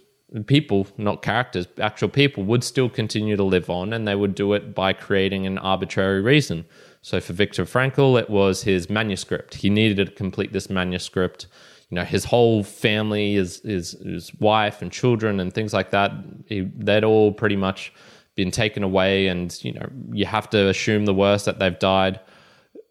people, 0.46 0.88
not 0.98 1.22
characters, 1.22 1.68
actual 1.80 2.08
people, 2.08 2.44
would 2.46 2.64
still 2.64 2.90
continue 2.90 3.36
to 3.36 3.44
live 3.44 3.70
on 3.70 3.92
and 3.92 4.08
they 4.08 4.16
would 4.16 4.34
do 4.34 4.54
it 4.54 4.74
by 4.74 4.94
creating 4.94 5.46
an 5.46 5.58
arbitrary 5.58 6.22
reason. 6.22 6.66
So, 7.02 7.20
for 7.20 7.34
Viktor 7.34 7.66
Frankl, 7.66 8.20
it 8.20 8.30
was 8.30 8.64
his 8.64 8.90
manuscript. 8.90 9.56
He 9.56 9.70
needed 9.70 10.06
to 10.06 10.12
complete 10.12 10.54
this 10.54 10.70
manuscript. 10.70 11.48
You 11.90 11.96
know, 11.96 12.04
his 12.04 12.26
whole 12.26 12.64
family, 12.64 13.34
his, 13.34 13.62
his, 13.62 13.92
his 13.92 14.34
wife 14.36 14.82
and 14.82 14.92
children 14.92 15.40
and 15.40 15.52
things 15.52 15.74
like 15.74 15.90
that, 15.92 16.12
he, 16.46 16.62
they'd 16.62 17.04
all 17.04 17.34
pretty 17.34 17.56
much 17.56 17.92
been 18.36 18.52
taken 18.52 18.84
away, 18.84 19.28
and 19.28 19.58
you 19.64 19.74
know 19.74 19.90
you 20.12 20.26
have 20.26 20.50
to 20.52 20.70
assume 20.70 21.06
the 21.06 21.14
worst 21.14 21.46
that 21.46 21.60
they've 21.60 21.80
died, 21.80 22.20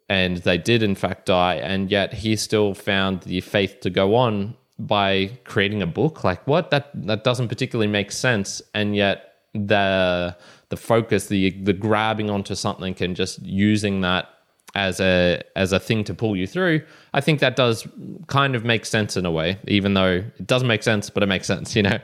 and 0.09 0.39
they 0.39 0.59
did 0.59 0.83
in 0.83 0.95
fact 0.95 1.27
die, 1.27 1.55
and 1.55 1.91
yet 1.91 2.13
he 2.13 2.37
still 2.37 2.75
found 2.75 3.23
the 3.23 3.41
faith 3.41 3.81
to 3.81 3.91
go 3.91 4.15
on 4.15 4.55
by 4.79 5.31
creating 5.45 5.83
a 5.83 5.87
book. 5.87 6.25
Like 6.25 6.47
what? 6.47 6.71
That 6.71 6.91
that 7.07 7.25
doesn't 7.25 7.49
particularly 7.49 7.91
make 7.91 8.13
sense, 8.13 8.61
and 8.75 8.95
yet 8.95 9.35
the 9.55 10.37
the 10.71 10.77
focus, 10.77 11.27
the 11.27 11.51
the 11.63 11.73
grabbing 11.73 12.31
onto 12.31 12.55
something, 12.55 12.97
and 13.01 13.15
just 13.15 13.43
using 13.43 14.01
that 14.01 14.29
as 14.75 15.01
a 15.01 15.43
as 15.57 15.73
a 15.73 15.81
thing 15.81 16.05
to 16.05 16.15
pull 16.15 16.37
you 16.37 16.47
through, 16.47 16.83
I 17.13 17.21
think 17.21 17.41
that 17.41 17.57
does 17.57 17.87
kind 18.29 18.55
of 18.55 18.65
make 18.65 18.87
sense 18.87 19.17
in 19.17 19.27
a 19.27 19.31
way, 19.31 19.59
even 19.67 19.95
though 19.95 20.23
it 20.39 20.47
doesn't 20.47 20.69
make 20.69 20.83
sense, 20.83 21.11
but 21.11 21.23
it 21.23 21.27
makes 21.27 21.47
sense. 21.47 21.75
You 21.81 21.85
know, 21.85 21.99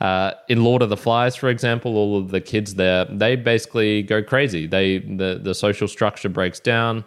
uh, 0.00 0.32
in 0.48 0.62
Lord 0.62 0.82
of 0.82 0.88
the 0.88 0.96
Flies, 0.96 1.36
for 1.36 1.48
example, 1.48 1.96
all 1.96 2.18
of 2.18 2.30
the 2.30 2.40
kids 2.40 2.74
there 2.74 3.04
they 3.06 3.36
basically 3.36 4.02
go 4.02 4.22
crazy. 4.22 4.66
They 4.66 4.98
the 4.98 5.40
the 5.42 5.54
social 5.54 5.88
structure 5.88 6.28
breaks 6.28 6.60
down. 6.60 7.04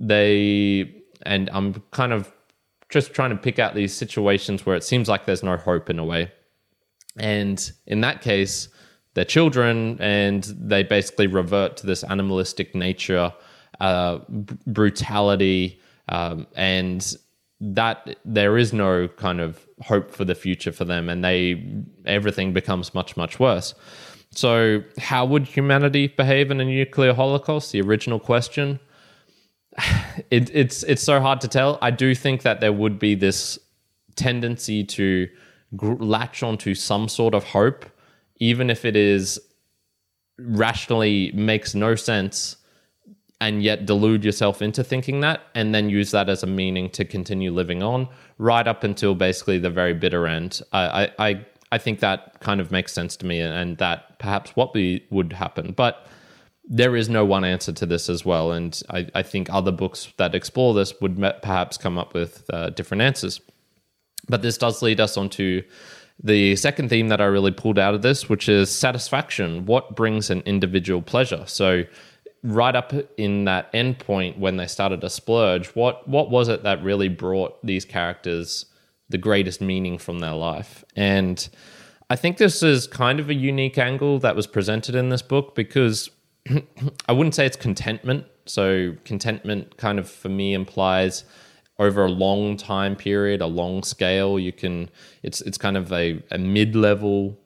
They 0.00 0.94
and 1.22 1.50
I'm 1.52 1.82
kind 1.90 2.12
of 2.12 2.32
just 2.88 3.12
trying 3.12 3.30
to 3.30 3.36
pick 3.36 3.58
out 3.58 3.74
these 3.74 3.92
situations 3.92 4.64
where 4.64 4.76
it 4.76 4.84
seems 4.84 5.08
like 5.08 5.26
there's 5.26 5.42
no 5.42 5.56
hope 5.56 5.90
in 5.90 5.98
a 5.98 6.04
way. 6.04 6.30
And 7.18 7.72
in 7.86 8.00
that 8.02 8.22
case, 8.22 8.68
they're 9.16 9.24
children 9.24 9.96
and 9.98 10.44
they 10.44 10.82
basically 10.82 11.26
revert 11.26 11.78
to 11.78 11.86
this 11.86 12.04
animalistic 12.04 12.74
nature, 12.74 13.32
uh, 13.80 14.18
brutality, 14.66 15.80
um, 16.10 16.46
and 16.54 17.16
that 17.58 18.18
there 18.26 18.58
is 18.58 18.74
no 18.74 19.08
kind 19.08 19.40
of 19.40 19.66
hope 19.80 20.10
for 20.10 20.26
the 20.26 20.34
future 20.34 20.70
for 20.70 20.84
them, 20.84 21.08
and 21.08 21.24
they 21.24 21.66
everything 22.04 22.52
becomes 22.52 22.94
much 22.94 23.16
much 23.16 23.40
worse. 23.40 23.74
So, 24.32 24.82
how 24.98 25.24
would 25.24 25.46
humanity 25.46 26.08
behave 26.08 26.50
in 26.50 26.60
a 26.60 26.64
nuclear 26.64 27.14
holocaust? 27.14 27.72
The 27.72 27.80
original 27.80 28.20
question. 28.20 28.78
It, 30.30 30.50
it's 30.54 30.82
it's 30.84 31.02
so 31.02 31.20
hard 31.20 31.42
to 31.42 31.48
tell. 31.48 31.78
I 31.82 31.90
do 31.90 32.14
think 32.14 32.42
that 32.42 32.60
there 32.60 32.72
would 32.72 32.98
be 32.98 33.14
this 33.14 33.58
tendency 34.16 34.82
to 34.82 35.28
gr- 35.76 36.02
latch 36.02 36.42
onto 36.42 36.74
some 36.74 37.06
sort 37.08 37.34
of 37.34 37.44
hope, 37.44 37.84
even 38.36 38.70
if 38.70 38.84
it 38.84 38.96
is 38.96 39.40
rationally 40.38 41.32
makes 41.32 41.74
no 41.74 41.94
sense, 41.94 42.56
and 43.40 43.62
yet 43.62 43.86
delude 43.86 44.24
yourself 44.24 44.62
into 44.62 44.82
thinking 44.82 45.20
that, 45.20 45.42
and 45.54 45.74
then 45.74 45.90
use 45.90 46.10
that 46.10 46.28
as 46.28 46.42
a 46.42 46.46
meaning 46.46 46.88
to 46.90 47.04
continue 47.04 47.52
living 47.52 47.82
on, 47.82 48.08
right 48.38 48.66
up 48.66 48.84
until 48.84 49.14
basically 49.14 49.58
the 49.58 49.70
very 49.70 49.94
bitter 49.94 50.26
end. 50.26 50.60
I 50.72 51.10
I 51.18 51.46
I 51.72 51.78
think 51.78 52.00
that 52.00 52.40
kind 52.40 52.60
of 52.60 52.70
makes 52.70 52.92
sense 52.92 53.16
to 53.16 53.26
me, 53.26 53.40
and 53.40 53.76
that 53.78 54.18
perhaps 54.18 54.56
what 54.56 54.74
we 54.74 55.04
would 55.10 55.32
happen, 55.32 55.72
but 55.72 56.06
there 56.68 56.96
is 56.96 57.08
no 57.08 57.24
one 57.24 57.44
answer 57.44 57.72
to 57.72 57.86
this 57.86 58.08
as 58.08 58.24
well. 58.24 58.50
And 58.50 58.82
I, 58.90 59.06
I 59.14 59.22
think 59.22 59.48
other 59.50 59.70
books 59.70 60.12
that 60.16 60.34
explore 60.34 60.74
this 60.74 61.00
would 61.00 61.16
perhaps 61.42 61.78
come 61.78 61.96
up 61.96 62.12
with 62.12 62.44
uh, 62.52 62.70
different 62.70 63.02
answers. 63.02 63.40
But 64.28 64.42
this 64.42 64.58
does 64.58 64.82
lead 64.82 64.98
us 64.98 65.16
on 65.16 65.28
to 65.30 65.62
the 66.22 66.56
second 66.56 66.88
theme 66.88 67.08
that 67.08 67.20
I 67.20 67.26
really 67.26 67.50
pulled 67.50 67.78
out 67.78 67.94
of 67.94 68.02
this, 68.02 68.28
which 68.28 68.48
is 68.48 68.70
satisfaction. 68.70 69.66
What 69.66 69.94
brings 69.94 70.30
an 70.30 70.42
individual 70.46 71.02
pleasure? 71.02 71.44
So, 71.46 71.84
right 72.42 72.76
up 72.76 72.92
in 73.16 73.44
that 73.44 73.68
end 73.74 73.98
point 73.98 74.38
when 74.38 74.56
they 74.56 74.66
started 74.66 75.00
to 75.02 75.10
splurge, 75.10 75.68
what 75.68 76.08
what 76.08 76.30
was 76.30 76.48
it 76.48 76.62
that 76.62 76.82
really 76.82 77.08
brought 77.08 77.64
these 77.64 77.84
characters 77.84 78.66
the 79.08 79.18
greatest 79.18 79.60
meaning 79.60 79.98
from 79.98 80.20
their 80.20 80.34
life? 80.34 80.84
And 80.94 81.46
I 82.08 82.16
think 82.16 82.38
this 82.38 82.62
is 82.62 82.86
kind 82.86 83.20
of 83.20 83.28
a 83.28 83.34
unique 83.34 83.78
angle 83.78 84.18
that 84.20 84.36
was 84.36 84.46
presented 84.46 84.94
in 84.94 85.10
this 85.10 85.22
book 85.22 85.54
because 85.54 86.10
I 87.08 87.12
wouldn't 87.12 87.34
say 87.34 87.44
it's 87.46 87.56
contentment. 87.56 88.26
So, 88.46 88.94
contentment 89.04 89.76
kind 89.76 89.98
of 89.98 90.08
for 90.08 90.28
me 90.28 90.54
implies 90.54 91.24
over 91.78 92.04
a 92.04 92.10
long 92.10 92.56
time 92.56 92.96
period, 92.96 93.40
a 93.40 93.46
long 93.46 93.82
scale. 93.82 94.38
You 94.38 94.52
can 94.52 94.90
it's 95.22 95.40
it's 95.42 95.58
kind 95.58 95.76
of 95.76 95.92
a, 95.92 96.22
a 96.30 96.38
mid 96.38 96.74
level 96.76 97.38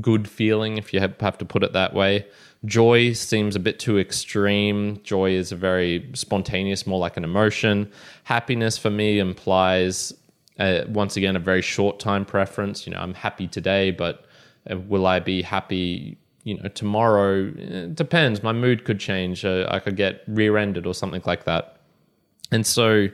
good 0.00 0.28
feeling 0.28 0.78
if 0.78 0.92
you 0.92 1.00
have, 1.00 1.14
have 1.20 1.38
to 1.38 1.44
put 1.44 1.62
it 1.62 1.72
that 1.72 1.94
way. 1.94 2.26
Joy 2.64 3.12
seems 3.12 3.54
a 3.54 3.60
bit 3.60 3.78
too 3.78 3.98
extreme. 3.98 5.00
Joy 5.02 5.32
is 5.32 5.52
a 5.52 5.56
very 5.56 6.10
spontaneous, 6.14 6.86
more 6.86 6.98
like 6.98 7.16
an 7.16 7.24
emotion. 7.24 7.90
Happiness 8.24 8.78
for 8.78 8.90
me 8.90 9.18
implies 9.18 10.14
uh, 10.58 10.82
once 10.88 11.16
again 11.16 11.36
a 11.36 11.40
very 11.40 11.62
short 11.62 12.00
time 12.00 12.24
preference. 12.24 12.86
You 12.86 12.94
know, 12.94 13.00
I'm 13.00 13.14
happy 13.14 13.46
today, 13.46 13.90
but 13.90 14.24
uh, 14.70 14.78
will 14.78 15.06
I 15.06 15.20
be 15.20 15.42
happy? 15.42 16.18
You 16.44 16.58
know, 16.58 16.68
tomorrow 16.68 17.52
it 17.56 17.94
depends. 17.94 18.42
My 18.42 18.52
mood 18.52 18.84
could 18.84 18.98
change. 18.98 19.44
Uh, 19.44 19.66
I 19.70 19.78
could 19.78 19.96
get 19.96 20.22
rear-ended 20.26 20.86
or 20.86 20.94
something 20.94 21.22
like 21.26 21.44
that. 21.44 21.75
And 22.50 22.66
so 22.66 23.08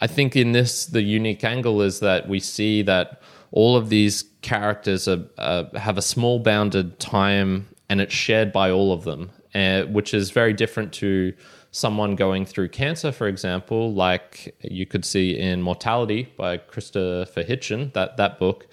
I 0.00 0.06
think 0.06 0.36
in 0.36 0.52
this, 0.52 0.86
the 0.86 1.02
unique 1.02 1.44
angle 1.44 1.82
is 1.82 2.00
that 2.00 2.28
we 2.28 2.40
see 2.40 2.82
that 2.82 3.20
all 3.52 3.76
of 3.76 3.88
these 3.88 4.24
characters 4.42 5.08
are, 5.08 5.24
uh, 5.38 5.64
have 5.76 5.98
a 5.98 6.02
small 6.02 6.38
bounded 6.38 6.98
time 6.98 7.66
and 7.88 8.00
it's 8.00 8.14
shared 8.14 8.52
by 8.52 8.70
all 8.70 8.92
of 8.92 9.04
them, 9.04 9.30
uh, 9.54 9.82
which 9.82 10.14
is 10.14 10.30
very 10.30 10.52
different 10.52 10.92
to 10.94 11.34
someone 11.72 12.16
going 12.16 12.46
through 12.46 12.68
cancer, 12.68 13.12
for 13.12 13.28
example, 13.28 13.92
like 13.92 14.56
you 14.62 14.86
could 14.86 15.04
see 15.04 15.38
in 15.38 15.62
Mortality 15.62 16.32
by 16.36 16.56
Christopher 16.56 17.42
Hitchens, 17.42 17.92
that, 17.92 18.16
that 18.16 18.38
book. 18.38 18.66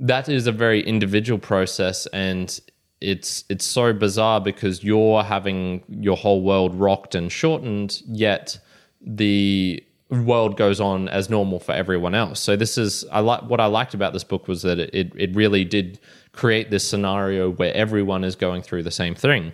That 0.00 0.28
is 0.28 0.46
a 0.46 0.52
very 0.52 0.80
individual 0.82 1.38
process 1.38 2.06
and 2.06 2.58
it's 3.00 3.44
it's 3.48 3.64
so 3.64 3.92
bizarre 3.92 4.40
because 4.40 4.82
you're 4.82 5.22
having 5.22 5.84
your 5.88 6.16
whole 6.16 6.42
world 6.42 6.74
rocked 6.74 7.14
and 7.14 7.30
shortened, 7.30 8.02
yet 8.06 8.58
the 9.00 9.84
world 10.10 10.56
goes 10.56 10.80
on 10.80 11.08
as 11.08 11.28
normal 11.28 11.60
for 11.60 11.72
everyone 11.72 12.14
else. 12.14 12.40
So 12.40 12.56
this 12.56 12.78
is 12.78 13.04
I 13.12 13.20
like 13.20 13.42
what 13.42 13.60
I 13.60 13.66
liked 13.66 13.94
about 13.94 14.12
this 14.12 14.24
book 14.24 14.48
was 14.48 14.62
that 14.62 14.78
it 14.78 15.12
it 15.14 15.34
really 15.34 15.64
did 15.64 15.98
create 16.32 16.70
this 16.70 16.86
scenario 16.86 17.50
where 17.50 17.74
everyone 17.74 18.24
is 18.24 18.36
going 18.36 18.62
through 18.62 18.84
the 18.84 18.90
same 18.90 19.14
thing. 19.14 19.52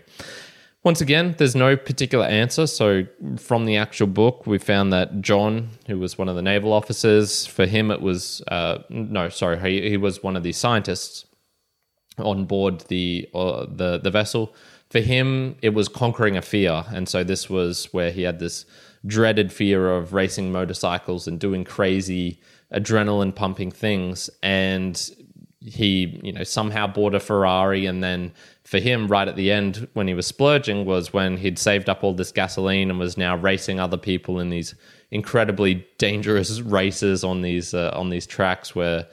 Once 0.85 1.01
again, 1.01 1.35
there's 1.39 1.57
no 1.57 1.79
particular 1.79 2.27
answer. 2.27 2.67
So, 2.67 3.07
from 3.39 3.65
the 3.65 3.79
actual 3.79 4.07
book, 4.07 4.47
we 4.47 4.59
found 4.59 4.93
that 4.93 5.23
John, 5.23 5.71
who 5.87 5.99
was 5.99 6.19
one 6.19 6.29
of 6.29 6.37
the 6.37 6.43
naval 6.43 6.75
officers, 6.75 7.47
for 7.47 7.65
him 7.65 7.91
it 7.91 8.03
was 8.03 8.43
uh, 8.49 8.81
no, 8.91 9.31
sorry, 9.31 9.59
he, 9.59 9.89
he 9.89 9.97
was 9.97 10.23
one 10.23 10.37
of 10.37 10.43
the 10.43 10.53
scientists 10.53 11.25
on 12.19 12.45
board 12.45 12.81
the 12.89 13.29
uh, 13.35 13.67
the 13.67 13.99
the 13.99 14.11
vessel. 14.11 14.55
For 14.91 15.01
him, 15.01 15.57
it 15.63 15.71
was 15.71 15.89
conquering 15.89 16.37
a 16.37 16.43
fear, 16.43 16.85
and 16.93 17.09
so 17.09 17.25
this 17.25 17.49
was 17.49 17.87
where 17.93 18.11
he 18.11 18.23
had 18.23 18.39
this 18.39 18.67
dreaded 19.07 19.53
fear 19.53 19.95
of 19.95 20.13
racing 20.13 20.51
motorcycles 20.53 21.27
and 21.27 21.39
doing 21.39 21.65
crazy 21.65 22.41
adrenaline 22.73 23.35
pumping 23.35 23.71
things. 23.71 24.31
And 24.43 25.11
he 25.61 26.21
you 26.23 26.33
know 26.33 26.45
somehow 26.45 26.87
bought 26.87 27.15
a 27.15 27.21
ferrari. 27.21 27.87
And 27.87 28.03
then 28.03 28.33
for 28.65 28.79
him 28.79 29.09
right 29.09 29.27
at 29.27 29.37
the 29.37 29.51
end 29.51 29.89
when 29.95 30.09
he 30.09 30.15
was 30.15 30.27
splurging 30.27 30.85
was 30.85 31.13
when 31.13 31.37
he'd 31.37 31.59
saved 31.59 31.89
up 31.89 32.05
all 32.05 32.15
this 32.15 32.33
gasoline 32.33 32.91
and 32.91 32.99
was 32.99 33.17
now 33.17 33.37
racing 33.37 33.81
other 33.81 33.97
people 33.97 34.41
in 34.41 34.51
these 34.51 34.75
incredibly 35.11 35.87
dangerous 35.99 36.61
races 36.63 37.25
on 37.25 37.43
these 37.43 37.75
uh, 37.75 37.91
on 37.95 38.11
these 38.11 38.27
tracks 38.27 38.75
where 38.75 39.07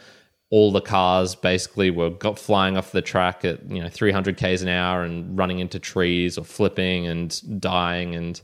all 0.51 0.71
the 0.71 0.81
cars 0.81 1.33
basically 1.33 1.89
were 1.89 2.09
got 2.09 2.37
flying 2.37 2.77
off 2.77 2.91
the 2.91 3.01
track 3.01 3.45
at 3.45 3.67
you 3.69 3.81
know 3.81 3.89
300 3.89 4.35
k's 4.37 4.61
an 4.61 4.67
hour 4.67 5.03
and 5.03 5.37
running 5.37 5.59
into 5.59 5.79
trees 5.79 6.37
or 6.37 6.43
flipping 6.43 7.07
and 7.07 7.59
dying. 7.59 8.15
And 8.15 8.39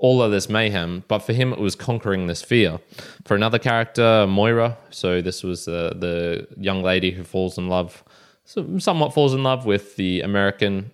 all 0.00 0.22
of 0.22 0.32
this 0.32 0.48
mayhem, 0.48 1.04
but 1.08 1.20
for 1.20 1.34
him 1.34 1.52
it 1.52 1.58
was 1.58 1.76
conquering 1.76 2.26
this 2.26 2.42
fear. 2.42 2.80
For 3.24 3.36
another 3.36 3.58
character, 3.58 4.26
Moira, 4.26 4.78
so 4.88 5.20
this 5.20 5.42
was 5.42 5.68
uh, 5.68 5.92
the 5.94 6.48
young 6.56 6.82
lady 6.82 7.10
who 7.10 7.22
falls 7.22 7.58
in 7.58 7.68
love, 7.68 8.02
somewhat 8.44 9.12
falls 9.12 9.34
in 9.34 9.42
love 9.42 9.66
with 9.66 9.96
the 9.96 10.22
American 10.22 10.90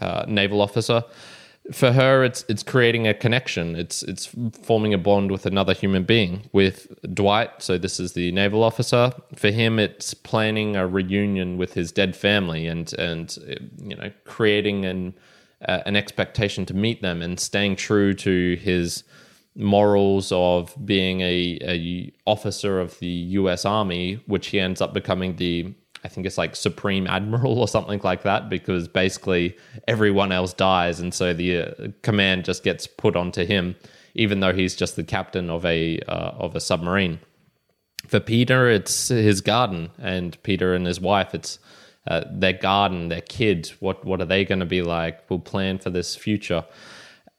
uh, 0.00 0.24
naval 0.26 0.62
officer. 0.62 1.04
For 1.70 1.92
her, 1.92 2.24
it's 2.24 2.44
it's 2.48 2.62
creating 2.62 3.06
a 3.06 3.12
connection. 3.12 3.76
It's 3.76 4.02
it's 4.02 4.34
forming 4.62 4.94
a 4.94 4.98
bond 4.98 5.30
with 5.30 5.44
another 5.44 5.74
human 5.74 6.04
being. 6.04 6.48
With 6.52 6.88
Dwight, 7.14 7.62
so 7.62 7.76
this 7.76 8.00
is 8.00 8.14
the 8.14 8.32
naval 8.32 8.64
officer. 8.64 9.12
For 9.36 9.50
him, 9.50 9.78
it's 9.78 10.14
planning 10.14 10.74
a 10.74 10.86
reunion 10.86 11.58
with 11.58 11.74
his 11.74 11.92
dead 11.92 12.16
family 12.16 12.66
and 12.66 12.92
and 12.94 13.36
you 13.76 13.94
know 13.94 14.10
creating 14.24 14.86
an 14.86 15.14
uh, 15.66 15.80
an 15.86 15.96
expectation 15.96 16.66
to 16.66 16.74
meet 16.74 17.02
them 17.02 17.22
and 17.22 17.38
staying 17.38 17.76
true 17.76 18.14
to 18.14 18.56
his 18.56 19.04
morals 19.56 20.32
of 20.32 20.74
being 20.84 21.20
a, 21.20 21.58
a 21.62 22.12
officer 22.26 22.80
of 22.80 22.98
the 23.00 23.06
U.S. 23.06 23.64
Army, 23.64 24.22
which 24.26 24.48
he 24.48 24.60
ends 24.60 24.80
up 24.80 24.94
becoming 24.94 25.36
the 25.36 25.74
I 26.02 26.08
think 26.08 26.26
it's 26.26 26.38
like 26.38 26.56
supreme 26.56 27.06
admiral 27.06 27.58
or 27.60 27.68
something 27.68 28.00
like 28.02 28.22
that, 28.22 28.48
because 28.48 28.88
basically 28.88 29.56
everyone 29.86 30.32
else 30.32 30.52
dies, 30.52 31.00
and 31.00 31.12
so 31.12 31.34
the 31.34 31.58
uh, 31.58 31.88
command 32.02 32.44
just 32.44 32.62
gets 32.62 32.86
put 32.86 33.16
onto 33.16 33.44
him, 33.44 33.76
even 34.14 34.40
though 34.40 34.52
he's 34.52 34.74
just 34.74 34.96
the 34.96 35.04
captain 35.04 35.50
of 35.50 35.64
a 35.66 36.00
uh, 36.08 36.32
of 36.38 36.56
a 36.56 36.60
submarine. 36.60 37.20
For 38.06 38.18
Peter, 38.18 38.70
it's 38.70 39.08
his 39.08 39.40
garden, 39.40 39.90
and 39.98 40.42
Peter 40.42 40.74
and 40.74 40.86
his 40.86 41.00
wife, 41.00 41.34
it's 41.34 41.58
uh, 42.06 42.24
their 42.30 42.52
garden, 42.52 43.08
their 43.08 43.20
kids. 43.20 43.80
What 43.80 44.04
what 44.04 44.20
are 44.20 44.26
they 44.26 44.44
going 44.44 44.60
to 44.60 44.66
be 44.66 44.82
like? 44.82 45.28
We'll 45.28 45.38
plan 45.38 45.78
for 45.78 45.90
this 45.90 46.16
future. 46.16 46.64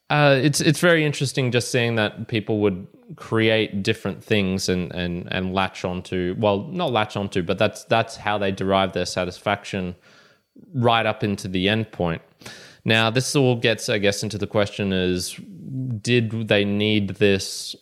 Uh, 0.09 0.37
it's 0.41 0.59
it's 0.59 0.79
very 0.79 1.05
interesting 1.05 1.51
just 1.51 1.71
seeing 1.71 1.95
that 1.95 2.27
people 2.27 2.59
would 2.59 2.85
create 3.15 3.83
different 3.83 4.23
things 4.23 4.69
and 4.69 4.91
and 4.93 5.27
and 5.31 5.53
latch 5.53 5.83
onto 5.83 6.35
well 6.37 6.63
not 6.67 6.91
latch 6.91 7.17
onto 7.17 7.41
but 7.43 7.57
that's 7.57 7.83
that's 7.85 8.15
how 8.15 8.37
they 8.37 8.51
derive 8.51 8.93
their 8.93 9.05
satisfaction 9.05 9.95
right 10.73 11.05
up 11.05 11.23
into 11.23 11.47
the 11.47 11.67
end 11.67 11.91
point 11.91 12.21
now 12.85 13.09
this 13.09 13.35
all 13.35 13.55
gets 13.55 13.89
i 13.89 13.97
guess 13.97 14.23
into 14.23 14.37
the 14.37 14.47
question 14.47 14.93
is 14.93 15.35
did 16.01 16.47
they 16.47 16.63
need 16.63 17.09
this 17.15 17.75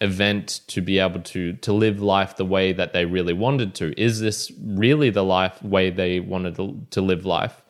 event 0.00 0.60
to 0.68 0.80
be 0.80 0.98
able 0.98 1.20
to 1.20 1.54
to 1.54 1.72
live 1.72 2.00
life 2.00 2.36
the 2.36 2.44
way 2.44 2.72
that 2.72 2.92
they 2.92 3.04
really 3.04 3.32
wanted 3.32 3.74
to? 3.76 4.00
Is 4.00 4.20
this 4.20 4.52
really 4.62 5.10
the 5.10 5.24
life 5.24 5.62
way 5.62 5.90
they 5.90 6.20
wanted 6.20 6.56
to, 6.56 6.86
to 6.90 7.00
live 7.00 7.24
life? 7.24 7.62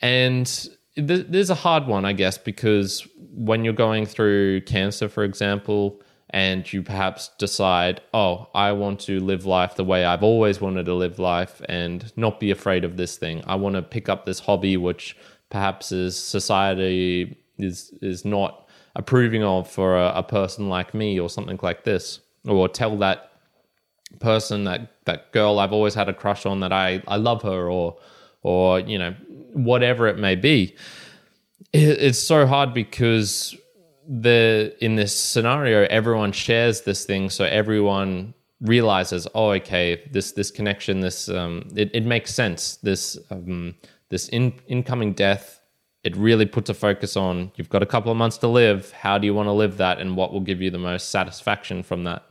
And 0.00 0.46
th- 0.96 1.26
there's 1.28 1.50
a 1.50 1.54
hard 1.54 1.86
one 1.86 2.04
i 2.04 2.12
guess 2.12 2.38
because 2.38 3.06
when 3.34 3.64
you're 3.64 3.72
going 3.72 4.06
through 4.06 4.60
cancer 4.62 5.08
for 5.08 5.24
example 5.24 6.00
and 6.30 6.70
you 6.72 6.82
perhaps 6.82 7.30
decide 7.38 8.00
oh 8.12 8.48
i 8.54 8.72
want 8.72 9.00
to 9.00 9.20
live 9.20 9.46
life 9.46 9.74
the 9.76 9.84
way 9.84 10.04
i've 10.04 10.22
always 10.22 10.60
wanted 10.60 10.84
to 10.84 10.94
live 10.94 11.18
life 11.18 11.62
and 11.68 12.12
not 12.16 12.40
be 12.40 12.50
afraid 12.50 12.84
of 12.84 12.96
this 12.96 13.16
thing. 13.16 13.42
I 13.46 13.54
want 13.54 13.76
to 13.76 13.82
pick 13.82 14.08
up 14.08 14.24
this 14.24 14.40
hobby 14.40 14.76
which 14.76 15.16
perhaps 15.50 15.92
is 15.92 16.16
society 16.16 17.36
is 17.58 17.92
is 18.00 18.24
not 18.24 18.61
approving 18.94 19.42
of 19.42 19.68
for 19.70 19.96
a, 19.96 20.12
a 20.16 20.22
person 20.22 20.68
like 20.68 20.94
me 20.94 21.18
or 21.18 21.28
something 21.28 21.58
like 21.62 21.84
this, 21.84 22.20
or 22.46 22.68
tell 22.68 22.96
that 22.98 23.32
person 24.20 24.64
that 24.64 24.92
that 25.04 25.32
girl 25.32 25.58
I've 25.58 25.72
always 25.72 25.94
had 25.94 26.08
a 26.08 26.14
crush 26.14 26.46
on 26.46 26.60
that 26.60 26.72
I 26.72 27.02
I 27.08 27.16
love 27.16 27.42
her 27.42 27.70
or 27.70 27.96
or 28.42 28.80
you 28.80 28.98
know 28.98 29.14
whatever 29.52 30.08
it 30.08 30.18
may 30.18 30.34
be. 30.34 30.74
It, 31.72 31.98
it's 32.00 32.18
so 32.18 32.46
hard 32.46 32.74
because 32.74 33.56
the 34.08 34.74
in 34.80 34.96
this 34.96 35.16
scenario 35.16 35.86
everyone 35.88 36.32
shares 36.32 36.82
this 36.82 37.04
thing, 37.04 37.30
so 37.30 37.44
everyone 37.44 38.34
realizes 38.62 39.26
oh 39.34 39.50
okay 39.50 40.08
this 40.12 40.32
this 40.32 40.50
connection 40.50 41.00
this 41.00 41.28
um 41.28 41.68
it, 41.74 41.90
it 41.92 42.06
makes 42.06 42.32
sense 42.32 42.76
this 42.76 43.18
um 43.30 43.74
this 44.08 44.28
in, 44.28 44.52
incoming 44.68 45.12
death 45.12 45.60
it 46.04 46.16
really 46.16 46.46
puts 46.46 46.68
a 46.68 46.74
focus 46.74 47.16
on 47.16 47.52
you've 47.56 47.70
got 47.70 47.82
a 47.82 47.86
couple 47.86 48.10
of 48.10 48.16
months 48.16 48.38
to 48.38 48.48
live. 48.48 48.90
How 48.92 49.18
do 49.18 49.26
you 49.26 49.34
want 49.34 49.46
to 49.46 49.52
live 49.52 49.76
that, 49.76 50.00
and 50.00 50.16
what 50.16 50.32
will 50.32 50.40
give 50.40 50.60
you 50.60 50.70
the 50.70 50.78
most 50.78 51.10
satisfaction 51.10 51.82
from 51.82 52.04
that? 52.04 52.24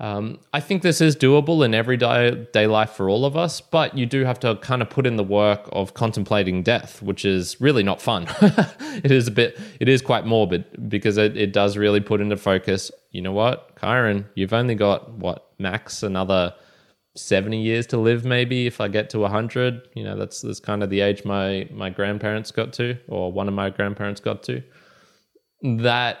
Um, 0.00 0.38
I 0.54 0.60
think 0.60 0.80
this 0.80 1.02
is 1.02 1.14
doable 1.14 1.62
in 1.62 1.74
everyday 1.74 2.46
day 2.54 2.66
life 2.66 2.90
for 2.92 3.10
all 3.10 3.26
of 3.26 3.36
us, 3.36 3.60
but 3.60 3.96
you 3.98 4.06
do 4.06 4.24
have 4.24 4.40
to 4.40 4.56
kind 4.56 4.80
of 4.80 4.88
put 4.88 5.06
in 5.06 5.16
the 5.16 5.24
work 5.24 5.68
of 5.72 5.92
contemplating 5.92 6.62
death, 6.62 7.02
which 7.02 7.26
is 7.26 7.60
really 7.60 7.82
not 7.82 8.00
fun. 8.00 8.26
it 9.04 9.10
is 9.10 9.28
a 9.28 9.30
bit, 9.30 9.60
it 9.78 9.90
is 9.90 10.00
quite 10.00 10.24
morbid 10.24 10.88
because 10.88 11.18
it, 11.18 11.36
it 11.36 11.52
does 11.52 11.76
really 11.76 12.00
put 12.00 12.22
into 12.22 12.38
focus. 12.38 12.90
You 13.10 13.20
know 13.20 13.32
what, 13.32 13.76
Kyrin, 13.76 14.24
you've 14.34 14.54
only 14.54 14.74
got 14.74 15.10
what 15.10 15.48
max 15.58 16.02
another 16.02 16.54
70 17.16 17.60
years 17.60 17.86
to 17.88 17.98
live 17.98 18.24
maybe 18.24 18.66
if 18.66 18.80
i 18.80 18.86
get 18.86 19.10
to 19.10 19.18
100 19.18 19.88
you 19.94 20.04
know 20.04 20.16
that's 20.16 20.42
that's 20.42 20.60
kind 20.60 20.82
of 20.82 20.90
the 20.90 21.00
age 21.00 21.24
my 21.24 21.68
my 21.72 21.90
grandparents 21.90 22.52
got 22.52 22.72
to 22.72 22.96
or 23.08 23.32
one 23.32 23.48
of 23.48 23.54
my 23.54 23.70
grandparents 23.70 24.20
got 24.20 24.42
to. 24.44 24.62
That 25.62 26.18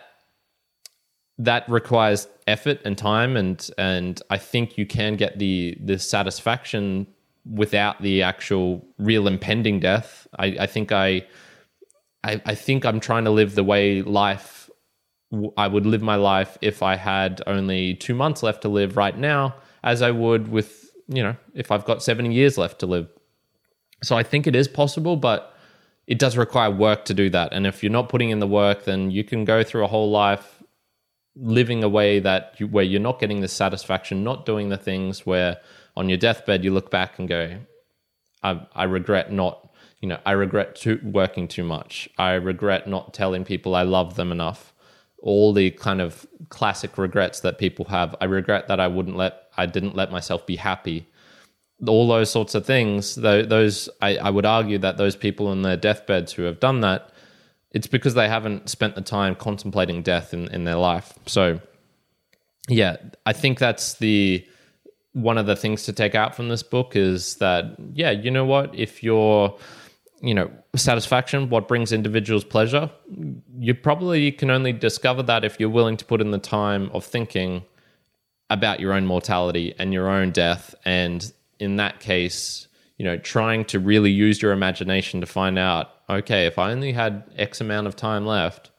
that 1.38 1.68
requires 1.68 2.28
effort 2.46 2.80
and 2.84 2.98
time 2.98 3.36
and 3.36 3.70
and 3.78 4.20
i 4.30 4.36
think 4.36 4.76
you 4.76 4.84
can 4.84 5.16
get 5.16 5.38
the 5.38 5.76
the 5.82 5.98
satisfaction 5.98 7.06
without 7.50 8.02
the 8.02 8.22
actual 8.22 8.84
real 8.98 9.26
impending 9.26 9.80
death. 9.80 10.26
I 10.38 10.56
i 10.60 10.66
think 10.66 10.90
i 10.92 11.26
i, 12.24 12.42
I 12.44 12.54
think 12.54 12.84
i'm 12.84 13.00
trying 13.00 13.24
to 13.24 13.30
live 13.30 13.54
the 13.54 13.64
way 13.64 14.02
life 14.02 14.68
i 15.56 15.68
would 15.68 15.86
live 15.86 16.02
my 16.02 16.16
life 16.16 16.58
if 16.60 16.82
i 16.82 16.96
had 16.96 17.40
only 17.46 17.94
two 17.94 18.14
months 18.14 18.42
left 18.42 18.62
to 18.62 18.68
live 18.68 18.96
right 18.96 19.16
now 19.16 19.54
as 19.82 20.02
I 20.02 20.10
would 20.10 20.48
with, 20.48 20.90
you 21.08 21.22
know, 21.22 21.36
if 21.54 21.70
I've 21.70 21.84
got 21.84 22.02
70 22.02 22.32
years 22.32 22.58
left 22.58 22.80
to 22.80 22.86
live. 22.86 23.08
So 24.02 24.16
I 24.16 24.22
think 24.22 24.46
it 24.46 24.56
is 24.56 24.68
possible, 24.68 25.16
but 25.16 25.54
it 26.06 26.18
does 26.18 26.36
require 26.36 26.70
work 26.70 27.04
to 27.06 27.14
do 27.14 27.30
that. 27.30 27.52
And 27.52 27.66
if 27.66 27.82
you're 27.82 27.92
not 27.92 28.08
putting 28.08 28.30
in 28.30 28.40
the 28.40 28.46
work, 28.46 28.84
then 28.84 29.10
you 29.10 29.24
can 29.24 29.44
go 29.44 29.62
through 29.62 29.84
a 29.84 29.88
whole 29.88 30.10
life 30.10 30.62
living 31.36 31.84
a 31.84 31.88
way 31.88 32.18
that 32.18 32.54
you, 32.58 32.66
where 32.66 32.84
you're 32.84 33.00
not 33.00 33.20
getting 33.20 33.40
the 33.40 33.48
satisfaction, 33.48 34.24
not 34.24 34.44
doing 34.44 34.68
the 34.68 34.76
things 34.76 35.24
where 35.24 35.58
on 35.96 36.08
your 36.08 36.18
deathbed 36.18 36.64
you 36.64 36.72
look 36.72 36.90
back 36.90 37.18
and 37.18 37.28
go, 37.28 37.58
I, 38.42 38.66
I 38.74 38.84
regret 38.84 39.32
not, 39.32 39.72
you 40.00 40.08
know, 40.08 40.18
I 40.26 40.32
regret 40.32 40.76
too, 40.76 40.98
working 41.02 41.46
too 41.46 41.64
much. 41.64 42.08
I 42.18 42.32
regret 42.32 42.88
not 42.88 43.14
telling 43.14 43.44
people 43.44 43.74
I 43.74 43.82
love 43.82 44.16
them 44.16 44.32
enough 44.32 44.72
all 45.22 45.52
the 45.52 45.70
kind 45.72 46.00
of 46.00 46.26
classic 46.48 46.96
regrets 46.98 47.40
that 47.40 47.58
people 47.58 47.84
have. 47.86 48.14
I 48.20 48.24
regret 48.24 48.68
that 48.68 48.80
I 48.80 48.88
wouldn't 48.88 49.16
let 49.16 49.49
I 49.60 49.66
didn't 49.66 49.94
let 49.94 50.10
myself 50.10 50.46
be 50.46 50.56
happy. 50.56 51.06
All 51.86 52.08
those 52.08 52.30
sorts 52.30 52.54
of 52.54 52.66
things. 52.66 53.14
Those 53.14 53.88
I, 54.00 54.16
I 54.16 54.30
would 54.30 54.46
argue 54.46 54.78
that 54.78 54.96
those 54.96 55.16
people 55.16 55.52
in 55.52 55.62
their 55.62 55.76
deathbeds 55.76 56.32
who 56.32 56.42
have 56.42 56.60
done 56.60 56.80
that, 56.80 57.10
it's 57.70 57.86
because 57.86 58.14
they 58.14 58.28
haven't 58.28 58.68
spent 58.68 58.94
the 58.94 59.02
time 59.02 59.34
contemplating 59.34 60.02
death 60.02 60.34
in, 60.34 60.48
in 60.48 60.64
their 60.64 60.76
life. 60.76 61.14
So, 61.26 61.60
yeah, 62.68 62.96
I 63.26 63.32
think 63.32 63.58
that's 63.58 63.94
the 63.94 64.46
one 65.12 65.38
of 65.38 65.46
the 65.46 65.56
things 65.56 65.82
to 65.84 65.92
take 65.92 66.14
out 66.14 66.34
from 66.34 66.48
this 66.48 66.62
book 66.62 66.96
is 66.96 67.36
that 67.36 67.76
yeah, 67.94 68.10
you 68.10 68.30
know 68.30 68.44
what, 68.44 68.74
if 68.74 69.02
you're 69.02 69.56
you 70.22 70.34
know 70.34 70.50
satisfaction 70.76 71.48
what 71.48 71.66
brings 71.66 71.92
individuals 71.92 72.44
pleasure 72.44 72.90
you 73.58 73.74
probably 73.74 74.30
can 74.30 74.50
only 74.50 74.72
discover 74.72 75.22
that 75.22 75.44
if 75.44 75.58
you're 75.58 75.70
willing 75.70 75.96
to 75.96 76.04
put 76.04 76.20
in 76.20 76.30
the 76.30 76.38
time 76.38 76.90
of 76.92 77.04
thinking 77.04 77.62
about 78.50 78.80
your 78.80 78.92
own 78.92 79.06
mortality 79.06 79.74
and 79.78 79.92
your 79.92 80.08
own 80.08 80.30
death 80.30 80.74
and 80.84 81.32
in 81.58 81.76
that 81.76 82.00
case 82.00 82.68
you 82.98 83.04
know 83.04 83.16
trying 83.16 83.64
to 83.64 83.78
really 83.78 84.10
use 84.10 84.42
your 84.42 84.52
imagination 84.52 85.20
to 85.20 85.26
find 85.26 85.58
out 85.58 85.90
okay 86.10 86.46
if 86.46 86.58
i 86.58 86.70
only 86.70 86.92
had 86.92 87.22
x 87.36 87.60
amount 87.60 87.86
of 87.86 87.96
time 87.96 88.26
left 88.26 88.70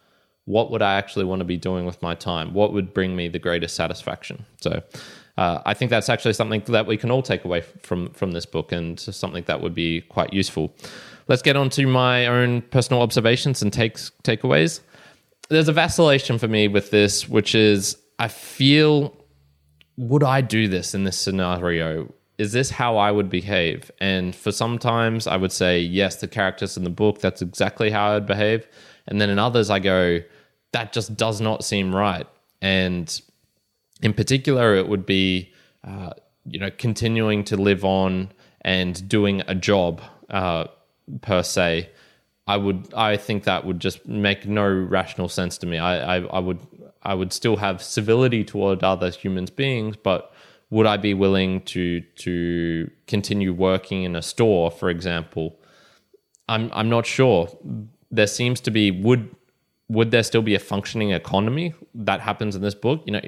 what 0.45 0.71
would 0.71 0.81
i 0.81 0.95
actually 0.95 1.25
want 1.25 1.39
to 1.39 1.45
be 1.45 1.57
doing 1.57 1.85
with 1.85 2.01
my 2.01 2.15
time? 2.15 2.53
What 2.53 2.73
would 2.73 2.93
bring 2.93 3.15
me 3.15 3.27
the 3.27 3.39
greatest 3.39 3.75
satisfaction? 3.75 4.45
So 4.59 4.81
uh, 5.37 5.61
I 5.65 5.73
think 5.73 5.91
that's 5.91 6.09
actually 6.09 6.33
something 6.33 6.61
that 6.67 6.87
we 6.87 6.97
can 6.97 7.11
all 7.11 7.21
take 7.21 7.45
away 7.45 7.61
from 7.61 8.09
from 8.09 8.31
this 8.31 8.45
book, 8.45 8.71
and 8.71 8.99
something 8.99 9.43
that 9.45 9.61
would 9.61 9.75
be 9.75 10.01
quite 10.01 10.33
useful. 10.33 10.73
Let's 11.27 11.41
get 11.41 11.55
on 11.55 11.69
to 11.71 11.85
my 11.87 12.25
own 12.25 12.61
personal 12.63 13.01
observations 13.01 13.61
and 13.61 13.71
takes 13.71 14.11
takeaways. 14.23 14.81
There's 15.49 15.67
a 15.67 15.73
vacillation 15.73 16.37
for 16.37 16.47
me 16.47 16.67
with 16.67 16.91
this, 16.91 17.29
which 17.29 17.55
is 17.55 17.97
I 18.19 18.27
feel 18.27 19.15
would 20.01 20.23
I 20.23 20.41
do 20.41 20.67
this 20.67 20.95
in 20.95 21.03
this 21.03 21.17
scenario? 21.17 22.11
Is 22.39 22.53
this 22.53 22.71
how 22.71 22.97
I 22.97 23.11
would 23.11 23.29
behave? 23.29 23.91
And 23.99 24.35
for 24.35 24.51
sometimes 24.51 25.27
I 25.27 25.37
would 25.37 25.51
say, 25.51 25.79
yes, 25.79 26.15
the 26.15 26.27
characters 26.27 26.75
in 26.75 26.83
the 26.83 26.89
book, 26.89 27.19
that's 27.19 27.43
exactly 27.43 27.91
how 27.91 28.09
I 28.09 28.13
would 28.15 28.25
behave. 28.25 28.67
And 29.05 29.21
then 29.21 29.29
in 29.29 29.37
others, 29.37 29.69
I 29.69 29.77
go, 29.77 30.19
that 30.71 30.91
just 30.91 31.15
does 31.15 31.39
not 31.39 31.63
seem 31.63 31.95
right. 31.95 32.25
And 32.63 33.21
in 34.01 34.13
particular, 34.13 34.73
it 34.75 34.89
would 34.89 35.05
be, 35.05 35.53
uh, 35.83 36.13
you 36.45 36.59
know, 36.59 36.71
continuing 36.75 37.43
to 37.43 37.57
live 37.57 37.85
on 37.85 38.31
and 38.61 39.07
doing 39.07 39.43
a 39.47 39.53
job. 39.53 40.01
Uh, 40.31 40.65
per 41.21 41.43
se, 41.43 41.89
I 42.47 42.57
would 42.57 42.93
I 42.93 43.17
think 43.17 43.43
that 43.43 43.65
would 43.65 43.79
just 43.79 44.07
make 44.07 44.47
no 44.47 44.67
rational 44.67 45.29
sense 45.29 45.57
to 45.59 45.67
me. 45.67 45.77
I, 45.77 46.17
I, 46.17 46.21
I 46.21 46.39
would 46.39 46.59
I 47.03 47.13
would 47.13 47.33
still 47.33 47.57
have 47.57 47.81
civility 47.81 48.43
toward 48.43 48.83
other 48.83 49.09
humans 49.09 49.49
beings, 49.49 49.95
but 49.95 50.33
would 50.69 50.85
I 50.85 50.97
be 50.97 51.13
willing 51.13 51.61
to 51.61 52.01
to 52.01 52.89
continue 53.07 53.53
working 53.53 54.03
in 54.03 54.15
a 54.15 54.21
store, 54.21 54.71
for 54.71 54.89
example? 54.89 55.59
I'm 56.47 56.69
I'm 56.73 56.89
not 56.89 57.05
sure. 57.05 57.49
There 58.09 58.27
seems 58.27 58.59
to 58.61 58.71
be 58.71 58.91
would 58.91 59.35
would 59.89 60.11
there 60.11 60.23
still 60.23 60.41
be 60.41 60.55
a 60.55 60.59
functioning 60.59 61.11
economy 61.11 61.73
that 61.93 62.21
happens 62.21 62.55
in 62.55 62.61
this 62.61 62.75
book? 62.75 63.03
You 63.05 63.13
know, 63.13 63.21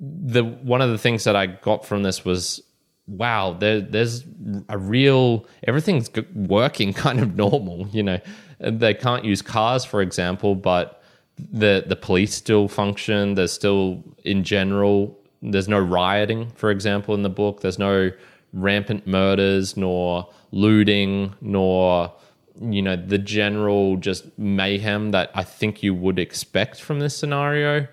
the 0.00 0.42
one 0.44 0.82
of 0.82 0.90
the 0.90 0.98
things 0.98 1.24
that 1.24 1.36
I 1.36 1.46
got 1.46 1.86
from 1.86 2.02
this 2.02 2.24
was 2.24 2.62
wow, 3.08 3.52
there, 3.52 3.80
there's 3.80 4.24
a 4.68 4.76
real 4.76 5.46
everything's 5.64 6.10
working 6.34 6.92
kind 7.04 7.20
of 7.20 7.36
normal. 7.36 7.88
You 7.88 8.02
know, 8.02 8.20
they 8.58 8.94
can't 8.94 9.24
use 9.24 9.42
cars, 9.42 9.84
for 9.84 10.02
example, 10.02 10.54
but 10.54 11.02
the 11.38 11.84
the 11.86 11.96
police 11.96 12.34
still 12.34 12.68
function. 12.68 13.34
There's 13.34 13.52
still, 13.52 14.02
in 14.24 14.44
general, 14.44 15.18
there's 15.42 15.68
no 15.68 15.78
rioting, 15.78 16.50
for 16.54 16.70
example, 16.70 17.14
in 17.14 17.22
the 17.22 17.30
book. 17.30 17.60
There's 17.60 17.78
no 17.78 18.10
rampant 18.52 19.06
murders, 19.06 19.76
nor 19.76 20.28
looting, 20.50 21.34
nor 21.40 22.12
you 22.60 22.80
know 22.80 22.96
the 22.96 23.18
general 23.18 23.96
just 23.96 24.26
mayhem 24.38 25.10
that 25.10 25.30
I 25.34 25.44
think 25.44 25.82
you 25.82 25.94
would 25.94 26.18
expect 26.18 26.80
from 26.80 27.00
this 27.00 27.16
scenario, 27.16 27.86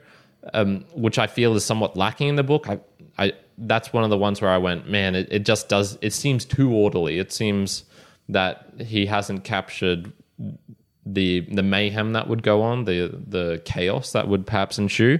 um, 0.53 0.85
which 0.93 1.19
I 1.19 1.27
feel 1.27 1.55
is 1.55 1.65
somewhat 1.65 1.97
lacking 1.97 2.29
in 2.29 2.35
the 2.35 2.43
book. 2.43 2.69
I, 2.69 2.79
I 3.17 3.33
that's 3.57 3.91
one 3.93 4.03
of 4.03 4.09
the 4.09 4.17
ones 4.17 4.41
where 4.41 4.51
I 4.51 4.57
went, 4.57 4.89
man, 4.89 5.15
it, 5.15 5.27
it 5.31 5.45
just 5.45 5.69
does. 5.69 5.97
It 6.01 6.13
seems 6.13 6.45
too 6.45 6.71
orderly. 6.71 7.19
It 7.19 7.31
seems 7.31 7.83
that 8.29 8.73
he 8.79 9.05
hasn't 9.05 9.43
captured 9.43 10.13
the 11.05 11.41
the 11.51 11.63
mayhem 11.63 12.13
that 12.13 12.27
would 12.27 12.43
go 12.43 12.61
on, 12.61 12.85
the 12.85 13.19
the 13.27 13.61
chaos 13.65 14.11
that 14.11 14.27
would 14.27 14.45
perhaps 14.45 14.77
ensue. 14.77 15.19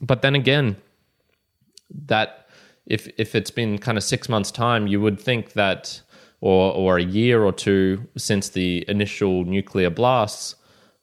But 0.00 0.22
then 0.22 0.34
again, 0.34 0.76
that 2.06 2.46
if 2.86 3.08
if 3.18 3.34
it's 3.34 3.50
been 3.50 3.78
kind 3.78 3.98
of 3.98 4.04
six 4.04 4.28
months 4.28 4.50
time, 4.50 4.86
you 4.86 5.00
would 5.00 5.20
think 5.20 5.52
that, 5.52 6.00
or 6.40 6.72
or 6.72 6.98
a 6.98 7.02
year 7.02 7.42
or 7.44 7.52
two 7.52 8.06
since 8.16 8.50
the 8.50 8.84
initial 8.88 9.44
nuclear 9.44 9.90
blasts, 9.90 10.54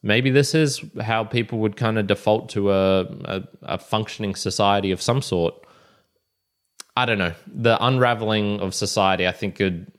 maybe 0.03 0.29
this 0.29 0.55
is 0.55 0.83
how 1.01 1.23
people 1.23 1.59
would 1.59 1.75
kind 1.75 1.97
of 1.97 2.07
default 2.07 2.49
to 2.49 2.71
a, 2.71 3.01
a, 3.25 3.43
a 3.63 3.77
functioning 3.77 4.35
society 4.35 4.91
of 4.91 5.01
some 5.01 5.21
sort. 5.21 5.53
I 6.95 7.05
don't 7.05 7.19
know. 7.19 7.33
The 7.45 7.77
unraveling 7.85 8.59
of 8.59 8.73
society, 8.73 9.27
I 9.27 9.31
think, 9.31 9.55
could 9.55 9.91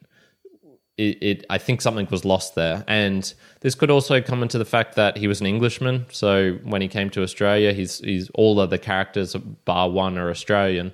it, 0.98 1.18
it, 1.22 1.46
I 1.48 1.58
think 1.58 1.80
something 1.80 2.08
was 2.10 2.24
lost 2.24 2.56
there. 2.56 2.84
And 2.88 3.32
this 3.60 3.74
could 3.74 3.90
also 3.90 4.20
come 4.20 4.42
into 4.42 4.58
the 4.58 4.64
fact 4.64 4.96
that 4.96 5.16
he 5.16 5.28
was 5.28 5.40
an 5.40 5.46
Englishman. 5.46 6.06
So 6.10 6.58
when 6.64 6.82
he 6.82 6.88
came 6.88 7.08
to 7.10 7.22
Australia, 7.22 7.72
he's 7.72 8.00
he's 8.00 8.28
all 8.34 8.60
of 8.60 8.70
the 8.70 8.78
characters 8.78 9.34
bar 9.64 9.88
one 9.88 10.18
are 10.18 10.28
Australian. 10.28 10.92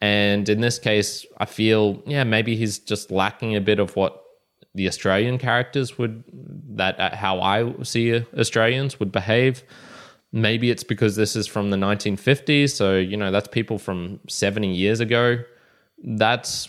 And 0.00 0.48
in 0.48 0.60
this 0.60 0.78
case, 0.78 1.24
I 1.38 1.44
feel 1.44 2.02
yeah 2.06 2.24
maybe 2.24 2.56
he's 2.56 2.78
just 2.78 3.10
lacking 3.10 3.54
a 3.54 3.60
bit 3.60 3.78
of 3.78 3.94
what 3.96 4.22
the 4.74 4.88
Australian 4.88 5.38
characters 5.38 5.98
would 5.98 6.24
that 6.76 6.98
uh, 6.98 7.14
how 7.14 7.40
I 7.40 7.72
see 7.82 8.24
Australians 8.36 8.98
would 8.98 9.12
behave. 9.12 9.62
Maybe 10.32 10.70
it's 10.70 10.82
because 10.82 11.14
this 11.14 11.36
is 11.36 11.46
from 11.46 11.70
the 11.70 11.76
1950s, 11.76 12.70
so 12.70 12.96
you 12.96 13.16
know 13.16 13.30
that's 13.30 13.46
people 13.46 13.78
from 13.78 14.20
70 14.28 14.74
years 14.74 15.00
ago. 15.00 15.38
That's 16.02 16.68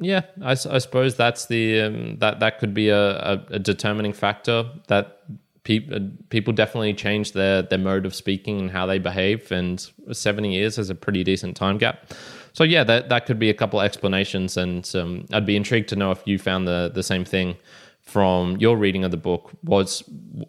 yeah, 0.00 0.22
I, 0.42 0.52
I 0.52 0.78
suppose 0.78 1.16
that's 1.16 1.46
the 1.46 1.80
um, 1.80 2.18
that 2.18 2.40
that 2.40 2.58
could 2.58 2.74
be 2.74 2.88
a, 2.88 3.16
a, 3.16 3.46
a 3.50 3.58
determining 3.58 4.12
factor 4.12 4.64
that 4.88 5.20
people 5.62 6.10
people 6.30 6.52
definitely 6.52 6.94
change 6.94 7.32
their 7.32 7.62
their 7.62 7.78
mode 7.78 8.06
of 8.06 8.14
speaking 8.14 8.60
and 8.60 8.70
how 8.70 8.86
they 8.86 8.98
behave, 8.98 9.50
and 9.52 9.88
seventy 10.12 10.54
years 10.54 10.78
is 10.78 10.90
a 10.90 10.94
pretty 10.94 11.22
decent 11.22 11.56
time 11.56 11.78
gap. 11.78 12.12
So 12.52 12.64
yeah, 12.64 12.84
that 12.84 13.08
that 13.08 13.26
could 13.26 13.38
be 13.38 13.50
a 13.50 13.54
couple 13.54 13.80
explanations, 13.80 14.56
and 14.56 14.90
um, 14.94 15.26
I'd 15.32 15.46
be 15.46 15.56
intrigued 15.56 15.88
to 15.90 15.96
know 15.96 16.10
if 16.10 16.22
you 16.26 16.38
found 16.38 16.66
the 16.66 16.90
the 16.92 17.02
same 17.02 17.24
thing 17.24 17.56
from 18.00 18.56
your 18.58 18.76
reading 18.76 19.04
of 19.04 19.10
the 19.10 19.16
book. 19.16 19.52
Was 19.62 20.02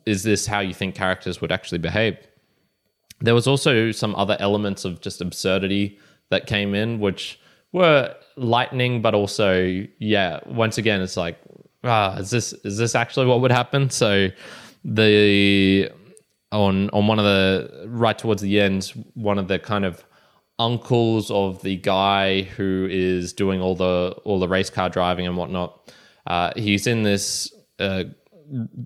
is 0.05 0.23
this 0.23 0.47
how 0.47 0.59
you 0.59 0.73
think 0.73 0.95
characters 0.95 1.39
would 1.39 1.51
actually 1.51 1.79
behave? 1.79 2.17
There 3.21 3.35
was 3.35 3.47
also 3.47 3.91
some 3.91 4.15
other 4.15 4.37
elements 4.39 4.85
of 4.85 5.01
just 5.01 5.21
absurdity 5.21 5.97
that 6.29 6.47
came 6.47 6.75
in, 6.75 6.99
which 6.99 7.39
were 7.71 8.13
lightning, 8.35 9.01
but 9.01 9.13
also 9.13 9.83
yeah. 9.99 10.39
Once 10.45 10.77
again, 10.77 11.01
it's 11.01 11.17
like 11.17 11.39
ah, 11.83 12.17
is 12.17 12.29
this 12.29 12.53
is 12.63 12.77
this 12.77 12.95
actually 12.95 13.25
what 13.25 13.41
would 13.41 13.51
happen? 13.51 13.89
So 13.89 14.29
the 14.83 15.89
on 16.51 16.89
on 16.91 17.07
one 17.07 17.19
of 17.19 17.25
the 17.25 17.85
right 17.87 18.17
towards 18.17 18.41
the 18.41 18.59
end, 18.59 18.91
one 19.13 19.37
of 19.37 19.47
the 19.47 19.59
kind 19.59 19.85
of 19.85 20.03
uncles 20.57 21.29
of 21.31 21.61
the 21.63 21.75
guy 21.77 22.43
who 22.43 22.87
is 22.89 23.33
doing 23.33 23.61
all 23.61 23.75
the 23.75 24.15
all 24.23 24.39
the 24.39 24.47
race 24.47 24.69
car 24.69 24.89
driving 24.89 25.27
and 25.27 25.37
whatnot. 25.37 25.93
Uh, 26.27 26.51
he's 26.55 26.87
in 26.87 27.03
this. 27.03 27.53
Uh, 27.79 28.05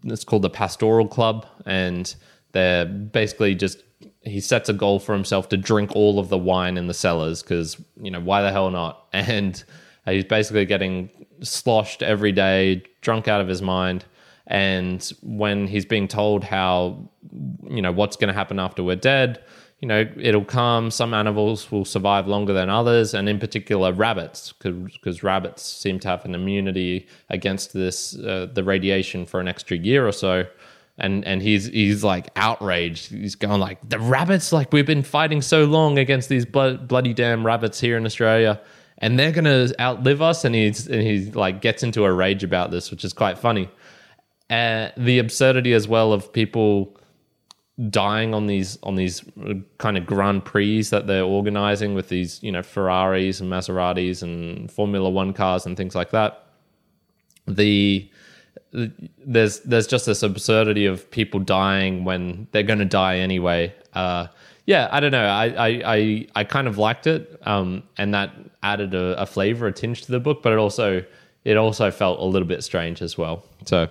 it's 0.06 0.24
called 0.24 0.42
the 0.42 0.50
Pastoral 0.50 1.08
Club, 1.08 1.46
and 1.66 2.16
they're 2.54 2.86
basically 2.86 3.56
just 3.56 3.84
he 4.30 4.39
sets 4.39 4.70
a 4.70 4.74
goal 4.74 5.00
for 5.00 5.13
himself 5.13 5.50
to 5.50 5.58
drink 5.58 5.96
all 5.96 6.20
of 6.20 6.30
the 6.30 6.38
wine 6.38 6.78
in 6.78 6.88
the 6.88 6.94
cellars 6.94 7.42
because 7.42 7.78
you 8.02 8.12
know 8.12 8.20
why 8.20 8.42
the 8.42 8.52
hell 8.52 8.70
not? 8.72 9.08
And 9.13 9.63
he's 10.06 10.26
basically 10.26 10.65
getting 10.65 11.10
sloshed 11.42 12.02
every 12.02 12.32
day, 12.32 12.84
drunk 13.02 13.28
out 13.28 13.42
of 13.42 13.48
his 13.48 13.62
mind. 13.62 14.06
And 14.48 15.08
when 15.22 15.68
he's 15.68 15.86
being 15.86 16.08
told 16.08 16.44
how 16.44 17.10
you 17.70 17.82
know 17.82 17.92
what's 17.92 18.15
going 18.15 18.30
to 18.30 18.34
happen 18.34 18.60
after 18.60 18.84
we're 18.84 18.96
dead, 18.96 19.44
you 19.80 19.88
know 19.88 20.10
it'll 20.18 20.46
come. 20.46 20.89
Some 20.89 21.13
animals 21.13 21.72
will 21.72 21.86
survive 21.86 22.28
longer 22.28 22.54
than 22.54 22.70
others, 22.70 23.13
and 23.13 23.30
in 23.30 23.39
particular 23.39 23.94
rabbits, 23.94 24.54
because 24.54 25.24
rabbits 25.24 25.62
seem 25.62 26.00
to 26.00 26.08
have 26.08 26.26
an 26.26 26.34
immunity 26.34 27.08
against 27.30 27.74
this 27.74 28.18
uh, 28.18 28.48
the 28.52 28.63
radiation 28.63 29.26
for 29.26 29.39
an 29.39 29.48
extra 29.48 29.78
year 29.78 30.08
or 30.08 30.12
so 30.12 30.46
and 31.00 31.26
and 31.26 31.42
he's 31.42 31.66
he's 31.68 32.04
like 32.04 32.30
outraged. 32.36 33.12
He's 33.12 33.36
going 33.36 33.60
like 33.60 33.78
the 33.88 34.00
rabbits, 34.00 34.52
like 34.52 34.72
we've 34.74 34.86
been 34.86 35.04
fighting 35.04 35.42
so 35.42 35.66
long 35.66 35.98
against 35.98 36.30
these 36.30 36.46
blood, 36.46 36.88
bloody 36.88 37.14
damn 37.14 37.46
rabbits 37.46 37.80
here 37.80 37.98
in 37.98 38.06
Australia, 38.06 38.62
and 38.98 39.18
they're 39.18 39.32
gonna 39.32 39.70
outlive 39.80 40.22
us. 40.22 40.46
And 40.46 40.56
he's 40.56 40.88
and 40.88 41.02
he 41.02 41.32
like 41.32 41.62
gets 41.62 41.84
into 41.84 42.06
a 42.06 42.12
rage 42.12 42.44
about 42.44 42.72
this, 42.72 42.92
which 42.92 43.04
is 43.04 43.14
quite 43.14 43.38
funny. 43.38 43.70
Uh, 44.50 44.90
the 44.98 45.20
absurdity 45.20 45.74
as 45.74 45.88
well 45.88 46.12
of 46.12 46.34
people 46.34 47.00
dying 47.90 48.34
on 48.34 48.48
these 48.48 48.78
on 48.84 48.96
these 48.96 49.24
kind 49.78 49.98
of 49.98 50.06
Grand 50.06 50.44
Prix 50.44 50.84
that 50.84 51.08
they're 51.08 51.24
organizing 51.24 51.94
with 51.94 52.10
these 52.10 52.42
you 52.44 52.52
know 52.52 52.62
Ferraris 52.62 53.40
and 53.40 53.50
Maseratis 53.50 54.22
and 54.22 54.70
Formula 54.70 55.10
One 55.10 55.34
cars 55.34 55.66
and 55.66 55.78
things 55.78 55.96
like 55.96 56.12
that. 56.12 56.46
The 57.48 58.10
there's 58.72 59.60
there's 59.62 59.88
just 59.88 60.06
this 60.06 60.24
absurdity 60.24 60.86
of 60.86 61.10
people 61.12 61.39
dying 61.39 62.04
when 62.04 62.48
they're 62.52 62.63
going 62.63 62.80
to 62.80 62.86
die 62.86 63.17
anyway. 63.17 63.74
Uh, 63.93 64.28
yeah, 64.65 64.88
I 64.91 65.00
don't 65.00 65.12
know. 65.12 65.26
I 65.26 65.48
I 65.48 65.67
I, 65.86 66.28
I 66.36 66.43
kind 66.43 66.67
of 66.67 66.78
liked 66.78 67.08
it, 67.08 67.39
um, 67.43 67.84
and 67.98 68.13
that 68.13 68.32
added 68.62 68.93
a, 68.93 69.22
a, 69.22 69.26
flavor, 69.26 69.67
a 69.67 69.72
tinge 69.72 70.02
to 70.04 70.12
the 70.12 70.19
book, 70.19 70.43
but 70.43 70.54
it 70.54 70.60
also 70.60 71.04
it 71.43 71.58
also 71.58 71.89
felt 71.89 72.19
a 72.19 72.26
little 72.26 72.48
bit 72.48 72.63
strange 72.63 73.02
as 73.02 73.17
well. 73.17 73.43
So, 73.65 73.88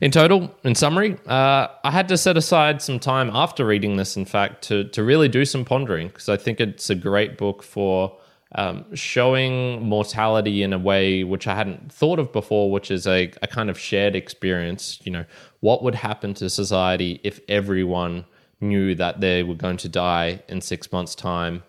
in 0.00 0.10
total, 0.10 0.54
in 0.62 0.74
summary, 0.74 1.16
uh, 1.26 1.68
I 1.82 1.90
had 1.90 2.08
to 2.08 2.18
set 2.18 2.36
aside 2.36 2.82
some 2.82 2.98
time 2.98 3.30
after 3.32 3.66
reading 3.66 3.96
this, 3.96 4.16
in 4.16 4.24
fact, 4.24 4.62
to 4.68 4.84
to 4.84 5.02
really 5.02 5.28
do 5.28 5.44
some 5.44 5.64
pondering 5.64 6.08
because 6.08 6.28
I 6.28 6.36
think 6.36 6.60
it's 6.60 6.90
a 6.90 6.94
great 6.94 7.36
book 7.36 7.62
for 7.62 8.16
um, 8.56 8.84
showing 8.94 9.82
mortality 9.82 10.62
in 10.62 10.72
a 10.72 10.78
way 10.78 11.22
which 11.22 11.46
I 11.46 11.54
hadn't 11.54 11.92
thought 11.92 12.18
of 12.18 12.32
before, 12.32 12.70
which 12.70 12.90
is 12.90 13.06
a, 13.06 13.32
a 13.42 13.46
kind 13.46 13.70
of 13.70 13.78
shared 13.78 14.16
experience. 14.16 15.00
You 15.04 15.12
know, 15.12 15.24
what 15.60 15.82
would 15.82 15.94
happen 15.94 16.34
to 16.34 16.50
society 16.50 17.20
if 17.22 17.40
everyone 17.48 18.24
knew 18.60 18.94
that 18.96 19.20
they 19.20 19.42
were 19.42 19.54
going 19.54 19.76
to 19.78 19.88
die 19.88 20.42
in 20.48 20.60
six 20.60 20.90
months' 20.90 21.14
time 21.14 21.62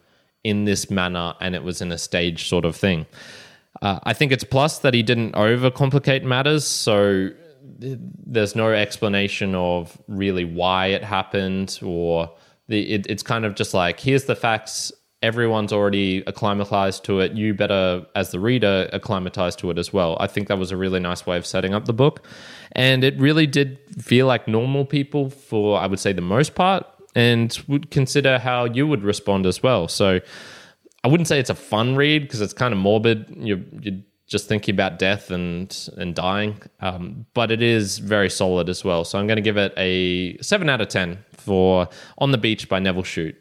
in 0.44 0.66
this 0.66 0.90
manner 0.90 1.36
and 1.40 1.54
it 1.54 1.64
was 1.64 1.82
in 1.82 1.92
a 1.92 1.98
stage 1.98 2.50
sort 2.50 2.66
of 2.66 2.76
thing? 2.76 3.06
Uh, 3.82 4.00
I 4.04 4.14
think 4.14 4.32
it's 4.32 4.44
plus 4.44 4.80
that 4.80 4.94
he 4.94 5.04
didn't 5.04 5.34
overcomplicate 5.34 6.24
matters. 6.24 6.66
So 6.66 7.30
there's 7.80 8.56
no 8.56 8.72
explanation 8.72 9.56
of 9.56 9.98
really 10.08 10.46
why 10.46 10.88
it 10.88 11.04
happened 11.04 11.80
or 11.84 12.32
it, 12.68 13.06
it's 13.08 13.24
kind 13.24 13.46
of 13.46 13.56
just 13.56 13.74
like 13.74 14.00
here's 14.00 14.26
the 14.26 14.36
facts 14.36 14.92
everyone's 15.22 15.72
already 15.72 16.24
acclimatized 16.26 17.04
to 17.06 17.20
it. 17.20 17.34
You 17.34 17.54
better, 17.54 18.06
as 18.16 18.32
the 18.32 18.40
reader, 18.40 18.90
acclimatize 18.92 19.56
to 19.58 19.70
it 19.70 19.78
as 19.78 19.94
well. 19.94 20.18
I 20.20 20.28
think 20.28 20.48
that 20.48 20.58
was 20.58 20.72
a 20.72 20.78
really 20.78 21.00
nice 21.00 21.26
way 21.26 21.38
of 21.38 21.46
setting 21.46 21.74
up 21.74 21.86
the 21.86 21.94
book. 21.94 22.26
And 22.72 23.04
it 23.04 23.18
really 23.20 23.46
did 23.46 23.80
feel 24.02 24.26
like 24.26 24.48
normal 24.48 24.86
people 24.86 25.30
for, 25.30 25.80
I 25.80 25.86
would 25.86 26.00
say, 26.00 26.14
the 26.14 26.22
most 26.22 26.56
part, 26.56 26.86
and 27.16 27.58
would 27.68 27.92
consider 27.92 28.40
how 28.40 28.66
you 28.66 28.88
would 28.88 29.04
respond 29.04 29.46
as 29.46 29.62
well. 29.62 29.88
So 29.88 30.20
I 31.04 31.08
wouldn't 31.08 31.28
say 31.28 31.40
it's 31.40 31.50
a 31.50 31.56
fun 31.56 31.96
read 31.96 32.24
because 32.24 32.42
it's 32.42 32.54
kind 32.54 32.74
of 32.74 32.80
morbid. 32.80 33.34
You're, 33.38 33.62
you're, 33.80 34.00
just 34.28 34.48
thinking 34.48 34.74
about 34.74 34.98
death 34.98 35.30
and 35.30 35.90
and 35.98 36.16
dying, 36.16 36.56
um, 36.80 37.26
but 37.34 37.52
it 37.52 37.62
is 37.62 37.98
very 37.98 38.30
solid 38.30 38.70
as 38.70 38.82
well. 38.82 39.04
So 39.04 39.20
I'm 39.20 39.28
going 39.28 39.36
to 39.36 39.42
give 39.42 39.58
it 39.58 39.74
a 39.76 40.38
seven 40.38 40.70
out 40.70 40.80
of 40.80 40.88
ten 40.88 41.26
for 41.34 41.90
On 42.18 42.32
the 42.32 42.38
Beach 42.38 42.70
by 42.70 42.80
Nevil 42.80 43.04
Shute 43.04 43.36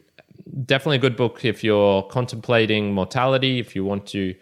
definitely 0.65 0.97
a 0.97 1.01
good 1.01 1.15
book 1.15 1.45
if 1.45 1.63
you're 1.63 2.03
contemplating 2.03 2.93
mortality, 2.93 3.59
if 3.59 3.75
you 3.75 3.85
want 3.85 4.05
to 4.07 4.35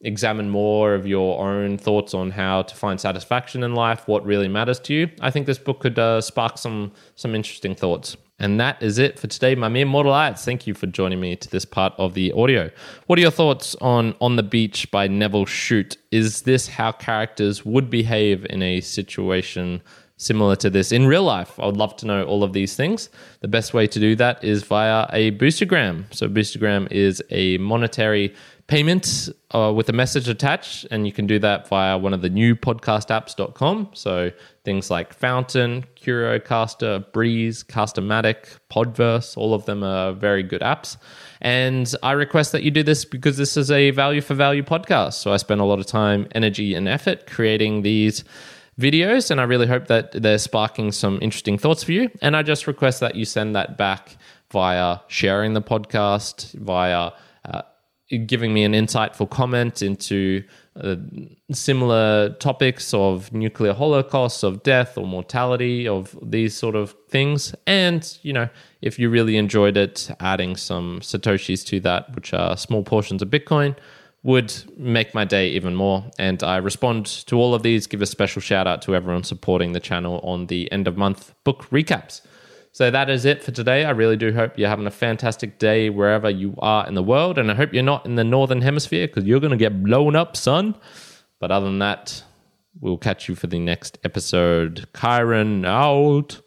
examine 0.00 0.50
more 0.50 0.94
of 0.94 1.06
your 1.06 1.40
own 1.44 1.78
thoughts 1.78 2.14
on 2.14 2.30
how 2.30 2.62
to 2.62 2.74
find 2.74 3.00
satisfaction 3.00 3.62
in 3.62 3.74
life, 3.74 4.06
what 4.06 4.24
really 4.24 4.48
matters 4.48 4.78
to 4.78 4.94
you. 4.94 5.10
I 5.20 5.30
think 5.30 5.46
this 5.46 5.58
book 5.58 5.80
could 5.80 5.98
uh, 5.98 6.20
spark 6.20 6.58
some 6.58 6.92
some 7.16 7.34
interesting 7.34 7.74
thoughts. 7.74 8.16
And 8.40 8.58
that 8.58 8.82
is 8.82 8.98
it 8.98 9.18
for 9.18 9.28
today, 9.28 9.54
my 9.54 9.68
Mere 9.68 9.86
Mortalites. 9.86 10.44
Thank 10.44 10.66
you 10.66 10.74
for 10.74 10.86
joining 10.86 11.20
me 11.20 11.36
to 11.36 11.48
this 11.48 11.64
part 11.64 11.94
of 11.98 12.14
the 12.14 12.32
audio. 12.32 12.68
What 13.06 13.18
are 13.18 13.22
your 13.22 13.30
thoughts 13.30 13.76
on 13.76 14.14
On 14.20 14.34
the 14.36 14.42
Beach 14.42 14.90
by 14.90 15.06
Nevil 15.06 15.46
Shute? 15.46 15.96
Is 16.10 16.42
this 16.42 16.66
how 16.66 16.90
characters 16.92 17.64
would 17.64 17.90
behave 17.90 18.44
in 18.50 18.60
a 18.60 18.80
situation 18.80 19.82
similar 20.16 20.56
to 20.56 20.70
this 20.70 20.92
in 20.92 21.06
real 21.06 21.24
life? 21.24 21.58
I 21.58 21.66
would 21.66 21.76
love 21.76 21.96
to 21.96 22.06
know 22.06 22.24
all 22.24 22.42
of 22.42 22.52
these 22.52 22.76
things. 22.76 23.08
The 23.40 23.48
best 23.48 23.74
way 23.74 23.86
to 23.86 23.98
do 23.98 24.14
that 24.16 24.42
is 24.44 24.62
via 24.62 25.06
a 25.12 25.32
Boostergram. 25.32 26.12
So, 26.14 26.28
Boostergram 26.28 26.90
is 26.90 27.22
a 27.30 27.58
monetary 27.58 28.34
payment 28.66 29.28
uh, 29.54 29.72
with 29.74 29.88
a 29.88 29.92
message 29.92 30.28
attached, 30.28 30.86
and 30.90 31.06
you 31.06 31.12
can 31.12 31.26
do 31.26 31.38
that 31.38 31.68
via 31.68 31.98
one 31.98 32.14
of 32.14 32.22
the 32.22 32.30
new 32.30 32.54
podcast 32.54 32.84
podcastapps.com. 32.84 33.90
So, 33.92 34.30
things 34.64 34.90
like 34.90 35.12
Fountain, 35.12 35.84
CurioCaster, 35.96 37.04
Breez, 37.12 37.64
Castamatic, 37.64 38.58
Podverse, 38.70 39.36
all 39.36 39.54
of 39.54 39.66
them 39.66 39.82
are 39.82 40.12
very 40.12 40.42
good 40.42 40.60
apps. 40.62 40.96
And 41.40 41.92
I 42.02 42.12
request 42.12 42.52
that 42.52 42.62
you 42.62 42.70
do 42.70 42.82
this 42.82 43.04
because 43.04 43.36
this 43.36 43.56
is 43.56 43.70
a 43.70 43.90
value 43.90 44.20
for 44.20 44.34
value 44.34 44.62
podcast. 44.62 45.14
So, 45.14 45.32
I 45.32 45.36
spend 45.36 45.60
a 45.60 45.64
lot 45.64 45.78
of 45.78 45.86
time, 45.86 46.28
energy, 46.34 46.74
and 46.74 46.88
effort 46.88 47.26
creating 47.26 47.82
these 47.82 48.24
videos, 48.78 49.30
and 49.30 49.40
I 49.40 49.44
really 49.44 49.66
hope 49.66 49.86
that 49.86 50.12
they're 50.12 50.38
sparking 50.38 50.92
some 50.92 51.18
interesting 51.22 51.58
thoughts 51.58 51.84
for 51.84 51.92
you. 51.92 52.10
And 52.22 52.36
I 52.36 52.42
just 52.42 52.66
request 52.66 53.00
that 53.00 53.14
you 53.14 53.24
send 53.24 53.54
that 53.54 53.76
back 53.76 54.16
via 54.50 54.98
sharing 55.08 55.54
the 55.54 55.62
podcast, 55.62 56.52
via 56.54 57.12
uh, 57.44 57.62
giving 58.26 58.52
me 58.52 58.64
an 58.64 58.72
insightful 58.72 59.28
comment 59.28 59.82
into 59.82 60.44
uh, 60.76 60.96
similar 61.52 62.30
topics 62.40 62.92
of 62.92 63.32
nuclear 63.32 63.72
holocaust, 63.72 64.42
of 64.42 64.62
death 64.62 64.98
or 64.98 65.06
mortality, 65.06 65.88
of 65.88 66.18
these 66.22 66.56
sort 66.56 66.74
of 66.74 66.94
things. 67.08 67.54
And, 67.66 68.18
you 68.22 68.32
know, 68.32 68.48
if 68.82 68.98
you 68.98 69.08
really 69.08 69.36
enjoyed 69.36 69.76
it, 69.76 70.10
adding 70.20 70.56
some 70.56 71.00
Satoshis 71.00 71.64
to 71.66 71.80
that, 71.80 72.14
which 72.14 72.34
are 72.34 72.56
small 72.56 72.82
portions 72.82 73.22
of 73.22 73.30
Bitcoin, 73.30 73.76
would 74.24 74.52
make 74.76 75.14
my 75.14 75.24
day 75.24 75.50
even 75.50 75.74
more. 75.74 76.04
And 76.18 76.42
I 76.42 76.56
respond 76.56 77.06
to 77.26 77.36
all 77.36 77.54
of 77.54 77.62
these, 77.62 77.86
give 77.86 78.02
a 78.02 78.06
special 78.06 78.40
shout 78.40 78.66
out 78.66 78.82
to 78.82 78.96
everyone 78.96 79.22
supporting 79.22 79.72
the 79.72 79.80
channel 79.80 80.18
on 80.24 80.46
the 80.46 80.72
end 80.72 80.88
of 80.88 80.96
month 80.96 81.34
book 81.44 81.68
recaps. 81.70 82.22
So 82.72 82.90
that 82.90 83.08
is 83.08 83.24
it 83.26 83.44
for 83.44 83.52
today. 83.52 83.84
I 83.84 83.90
really 83.90 84.16
do 84.16 84.32
hope 84.32 84.58
you're 84.58 84.68
having 84.68 84.86
a 84.86 84.90
fantastic 84.90 85.58
day 85.58 85.90
wherever 85.90 86.28
you 86.28 86.54
are 86.58 86.86
in 86.88 86.94
the 86.94 87.02
world. 87.02 87.38
And 87.38 87.50
I 87.50 87.54
hope 87.54 87.72
you're 87.72 87.84
not 87.84 88.06
in 88.06 88.16
the 88.16 88.24
northern 88.24 88.62
hemisphere 88.62 89.06
because 89.06 89.24
you're 89.24 89.40
going 89.40 89.52
to 89.52 89.56
get 89.56 89.84
blown 89.84 90.16
up, 90.16 90.36
son. 90.36 90.74
But 91.38 91.52
other 91.52 91.66
than 91.66 91.78
that, 91.80 92.24
we'll 92.80 92.96
catch 92.96 93.28
you 93.28 93.34
for 93.34 93.46
the 93.46 93.58
next 93.58 93.98
episode. 94.04 94.88
Kyrin 94.94 95.66
out. 95.66 96.40